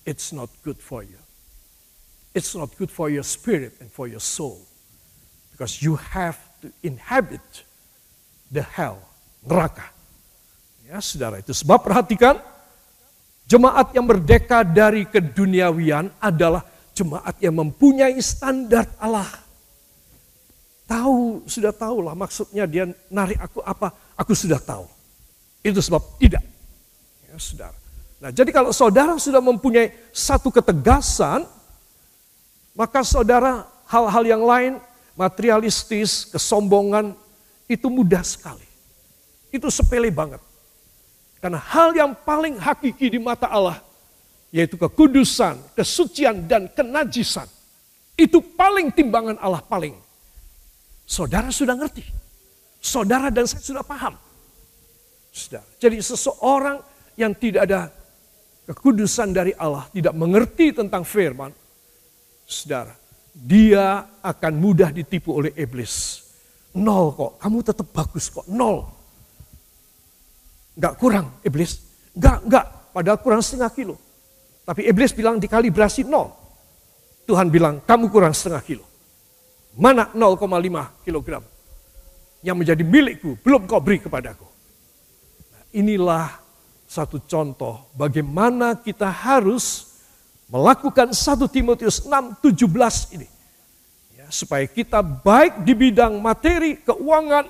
It's 0.03 0.33
not 0.33 0.49
good 0.65 0.81
for 0.81 1.03
you. 1.03 1.21
It's 2.33 2.55
not 2.55 2.75
good 2.75 2.89
for 2.89 3.09
your 3.09 3.23
spirit 3.23 3.77
and 3.79 3.91
for 3.91 4.07
your 4.07 4.19
soul 4.19 4.59
because 5.51 5.81
you 5.81 5.95
have 5.95 6.41
to 6.61 6.71
inhabit 6.81 7.63
the 8.49 8.65
hell, 8.65 8.97
neraka. 9.45 9.85
Ya, 10.89 10.99
saudara 10.99 11.39
itu 11.39 11.53
sebab 11.55 11.85
perhatikan 11.85 12.41
jemaat 13.45 13.93
yang 13.93 14.09
merdeka 14.09 14.65
dari 14.65 15.05
keduniawian 15.07 16.11
adalah 16.19 16.65
jemaat 16.91 17.37
yang 17.39 17.55
mempunyai 17.55 18.19
standar 18.19 18.89
Allah 18.99 19.50
tahu, 20.91 21.47
sudah 21.47 21.71
tahu 21.71 22.03
lah 22.03 22.11
maksudnya 22.11 22.67
dia 22.67 22.91
narik 23.07 23.39
aku 23.39 23.63
apa, 23.63 23.95
aku 24.19 24.35
sudah 24.35 24.59
tahu. 24.59 24.83
Itu 25.63 25.79
sebab 25.79 26.19
tidak. 26.19 26.43
Ya, 27.31 27.39
saudara. 27.39 27.77
Nah, 28.19 28.29
jadi 28.35 28.51
kalau 28.51 28.75
saudara 28.75 29.15
sudah 29.15 29.39
mempunyai 29.39 29.95
satu 30.11 30.51
ketegasan, 30.51 31.47
maka 32.75 33.07
saudara 33.07 33.63
hal-hal 33.87 34.23
yang 34.27 34.43
lain, 34.43 34.73
materialistis, 35.15 36.27
kesombongan, 36.27 37.15
itu 37.71 37.87
mudah 37.87 38.21
sekali. 38.21 38.67
Itu 39.47 39.71
sepele 39.71 40.11
banget. 40.11 40.43
Karena 41.39 41.57
hal 41.57 41.95
yang 41.95 42.11
paling 42.13 42.59
hakiki 42.59 43.15
di 43.15 43.19
mata 43.21 43.47
Allah, 43.49 43.79
yaitu 44.53 44.75
kekudusan, 44.75 45.57
kesucian, 45.73 46.45
dan 46.45 46.67
kenajisan. 46.69 47.47
Itu 48.19 48.43
paling 48.43 48.93
timbangan 48.93 49.39
Allah 49.41 49.63
paling 49.65 50.10
Saudara 51.11 51.51
sudah 51.51 51.75
ngerti. 51.75 52.07
Saudara 52.79 53.27
dan 53.27 53.43
saya 53.43 53.59
sudah 53.59 53.83
paham. 53.83 54.15
Saudara. 55.35 55.67
Jadi 55.75 55.99
seseorang 55.99 56.79
yang 57.19 57.35
tidak 57.35 57.67
ada 57.67 57.91
kekudusan 58.71 59.35
dari 59.35 59.51
Allah, 59.59 59.91
tidak 59.91 60.15
mengerti 60.15 60.71
tentang 60.71 61.03
firman, 61.03 61.51
saudara, 62.47 62.95
dia 63.35 64.07
akan 64.23 64.53
mudah 64.55 64.95
ditipu 64.95 65.35
oleh 65.35 65.51
iblis. 65.59 66.23
Nol 66.79 67.11
kok, 67.11 67.31
kamu 67.43 67.57
tetap 67.59 67.87
bagus 67.91 68.31
kok, 68.31 68.47
nol. 68.47 68.87
Enggak 70.79 70.95
kurang 70.95 71.27
iblis, 71.43 71.83
enggak, 72.15 72.37
enggak, 72.47 72.65
padahal 72.95 73.19
kurang 73.19 73.43
setengah 73.43 73.71
kilo. 73.75 73.95
Tapi 74.63 74.87
iblis 74.87 75.11
bilang 75.11 75.35
dikalibrasi 75.43 76.07
nol. 76.07 76.31
Tuhan 77.27 77.51
bilang 77.51 77.83
kamu 77.83 78.07
kurang 78.07 78.31
setengah 78.31 78.63
kilo. 78.63 78.90
Mana 79.77 80.11
0,5 80.11 81.05
kilogram 81.07 81.43
yang 82.43 82.57
menjadi 82.57 82.83
milikku 82.83 83.39
belum 83.39 83.69
kau 83.69 83.79
beri 83.79 84.01
kepadaku. 84.01 84.43
Nah, 85.53 85.63
inilah 85.71 86.27
satu 86.89 87.23
contoh 87.23 87.87
bagaimana 87.95 88.75
kita 88.75 89.07
harus 89.07 89.95
melakukan 90.51 91.15
1 91.15 91.47
Timotius 91.47 92.03
6:17 92.03 93.15
ini. 93.15 93.27
Ya, 94.19 94.27
supaya 94.27 94.67
kita 94.67 94.99
baik 94.99 95.63
di 95.63 95.71
bidang 95.71 96.19
materi, 96.19 96.83
keuangan, 96.83 97.47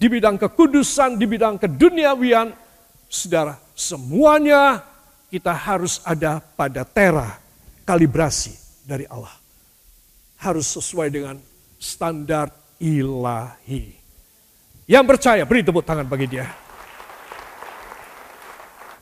di 0.00 0.06
bidang 0.08 0.40
kekudusan, 0.40 1.20
di 1.20 1.28
bidang 1.28 1.60
keduniawian, 1.60 2.56
saudara, 3.04 3.60
semuanya 3.76 4.80
kita 5.28 5.52
harus 5.52 6.00
ada 6.08 6.40
pada 6.40 6.88
tera 6.88 7.36
kalibrasi 7.84 8.56
dari 8.88 9.04
Allah. 9.12 9.36
Harus 10.40 10.72
sesuai 10.72 11.12
dengan 11.12 11.36
standar 11.80 12.52
ilahi. 12.76 13.96
Yang 14.84 15.04
percaya, 15.16 15.42
beri 15.48 15.64
tepuk 15.64 15.80
tangan 15.80 16.04
bagi 16.04 16.28
dia. 16.28 16.46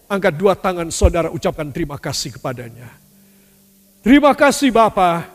Angkat 0.08 0.38
dua 0.38 0.54
tangan 0.56 0.88
saudara 0.88 1.28
ucapkan 1.28 1.68
terima 1.68 1.98
kasih 1.98 2.38
kepadanya. 2.38 2.88
Terima 4.00 4.32
kasih 4.32 4.70
Bapa. 4.72 5.26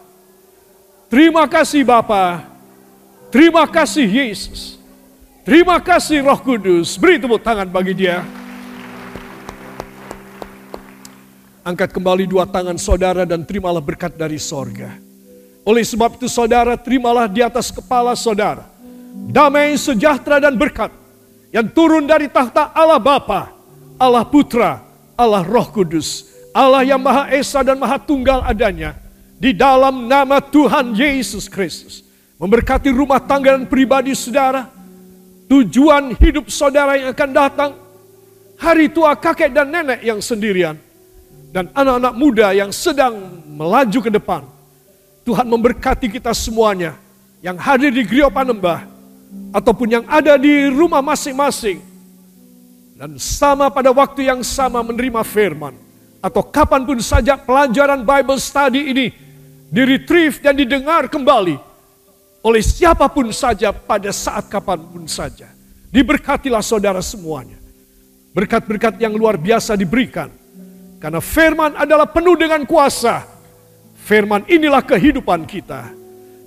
Terima 1.12 1.46
kasih 1.46 1.84
Bapa. 1.86 2.48
Terima 3.30 3.70
kasih 3.70 4.08
Yesus. 4.08 4.82
Terima 5.44 5.78
kasih 5.78 6.24
Roh 6.24 6.40
Kudus. 6.42 6.96
Beri 6.96 7.20
tepuk 7.20 7.44
tangan 7.44 7.68
bagi 7.68 7.94
dia. 7.94 8.24
Angkat 11.62 11.92
kembali 11.92 12.26
dua 12.26 12.48
tangan 12.48 12.80
saudara 12.80 13.28
dan 13.28 13.46
terimalah 13.46 13.84
berkat 13.84 14.16
dari 14.16 14.42
sorga. 14.42 15.03
Oleh 15.64 15.88
sebab 15.88 16.20
itu 16.20 16.28
saudara 16.28 16.76
terimalah 16.76 17.32
di 17.32 17.40
atas 17.40 17.72
kepala 17.72 18.12
saudara. 18.20 18.68
Damai 19.32 19.80
sejahtera 19.80 20.44
dan 20.44 20.60
berkat 20.60 20.92
yang 21.56 21.72
turun 21.72 22.04
dari 22.04 22.28
tahta 22.28 22.76
Allah 22.76 23.00
Bapa, 23.00 23.56
Allah 23.96 24.28
Putra, 24.28 24.84
Allah 25.16 25.40
Roh 25.48 25.68
Kudus, 25.72 26.28
Allah 26.52 26.84
yang 26.84 27.00
Maha 27.00 27.32
Esa 27.32 27.64
dan 27.64 27.80
Maha 27.80 27.96
Tunggal 27.96 28.44
adanya 28.44 29.00
di 29.40 29.56
dalam 29.56 30.12
nama 30.12 30.44
Tuhan 30.44 30.92
Yesus 30.92 31.48
Kristus. 31.48 32.04
Memberkati 32.36 32.92
rumah 32.92 33.24
tangga 33.24 33.56
dan 33.56 33.64
pribadi 33.64 34.12
saudara, 34.12 34.68
tujuan 35.48 36.12
hidup 36.20 36.52
saudara 36.52 37.00
yang 37.00 37.16
akan 37.16 37.32
datang, 37.32 37.72
hari 38.60 38.92
tua 38.92 39.16
kakek 39.16 39.56
dan 39.56 39.72
nenek 39.72 40.04
yang 40.04 40.20
sendirian, 40.20 40.76
dan 41.56 41.72
anak-anak 41.72 42.14
muda 42.20 42.52
yang 42.52 42.76
sedang 42.76 43.16
melaju 43.48 44.00
ke 44.04 44.12
depan 44.12 44.53
Tuhan 45.24 45.48
memberkati 45.48 46.12
kita 46.12 46.36
semuanya 46.36 47.00
yang 47.40 47.56
hadir 47.56 47.96
di 47.96 48.04
Grio 48.04 48.28
Panembah 48.28 48.84
ataupun 49.56 49.88
yang 49.88 50.06
ada 50.08 50.36
di 50.36 50.68
rumah 50.68 51.00
masing-masing 51.00 51.80
dan 53.00 53.16
sama 53.16 53.72
pada 53.72 53.90
waktu 53.96 54.28
yang 54.28 54.44
sama 54.44 54.84
menerima 54.84 55.24
firman 55.24 55.76
atau 56.20 56.44
kapan 56.44 56.84
pun 56.84 57.00
saja 57.00 57.40
pelajaran 57.40 58.04
Bible 58.04 58.40
study 58.40 58.92
ini 58.92 59.08
diretrieve 59.72 60.44
dan 60.44 60.60
didengar 60.60 61.08
kembali 61.08 61.56
oleh 62.44 62.60
siapa 62.60 63.08
pun 63.08 63.32
saja 63.32 63.72
pada 63.72 64.12
saat 64.12 64.52
kapan 64.52 64.84
pun 64.84 65.08
saja. 65.08 65.48
Diberkatilah 65.88 66.60
saudara 66.60 67.00
semuanya. 67.00 67.56
Berkat-berkat 68.36 69.00
yang 69.00 69.16
luar 69.16 69.40
biasa 69.40 69.80
diberikan. 69.80 70.28
Karena 71.00 71.24
firman 71.24 71.80
adalah 71.80 72.04
penuh 72.04 72.36
dengan 72.36 72.68
kuasa 72.68 73.33
Firman 74.04 74.44
inilah 74.52 74.84
kehidupan 74.84 75.48
kita. 75.48 75.88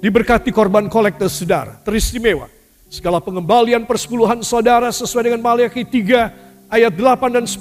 Diberkati 0.04 0.52
korban 0.52 0.92
kolektor 0.92 1.32
saudara, 1.32 1.80
teristimewa. 1.80 2.52
Segala 2.92 3.16
pengembalian 3.16 3.88
persepuluhan 3.88 4.44
saudara 4.44 4.92
sesuai 4.92 5.32
dengan 5.32 5.40
Maliaki 5.40 5.82
3 5.82 6.68
ayat 6.68 6.92
8 6.92 7.32
dan 7.32 7.48
10. 7.48 7.56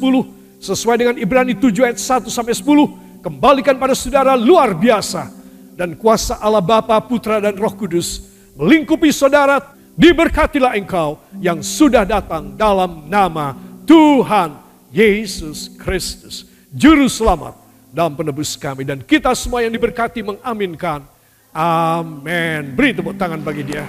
Sesuai 0.59 0.95
dengan 0.99 1.15
Ibrani 1.15 1.55
7 1.55 1.87
ayat 1.87 1.97
1 1.97 2.27
sampai 2.27 2.51
10. 2.51 3.23
Kembalikan 3.23 3.79
pada 3.79 3.95
saudara 3.95 4.35
luar 4.35 4.75
biasa. 4.75 5.31
Dan 5.79 5.95
kuasa 5.95 6.43
Allah 6.43 6.61
Bapa, 6.61 6.99
Putra 6.99 7.39
dan 7.39 7.55
Roh 7.55 7.71
Kudus 7.71 8.27
melingkupi 8.59 9.15
saudara. 9.15 9.73
Diberkatilah 9.95 10.75
engkau 10.75 11.23
yang 11.39 11.63
sudah 11.63 12.03
datang 12.03 12.51
dalam 12.59 13.07
nama 13.07 13.55
Tuhan 13.87 14.59
Yesus 14.91 15.71
Kristus. 15.79 16.43
Juru 16.75 17.07
selamat 17.07 17.64
dalam 17.95 18.19
penebus 18.19 18.59
kami. 18.59 18.83
Dan 18.83 18.99
kita 18.99 19.31
semua 19.31 19.63
yang 19.63 19.71
diberkati 19.71 20.19
mengaminkan. 20.19 21.07
Amin. 21.55 22.75
Beri 22.75 22.91
tepuk 22.91 23.15
tangan 23.15 23.39
bagi 23.39 23.63
dia. 23.63 23.87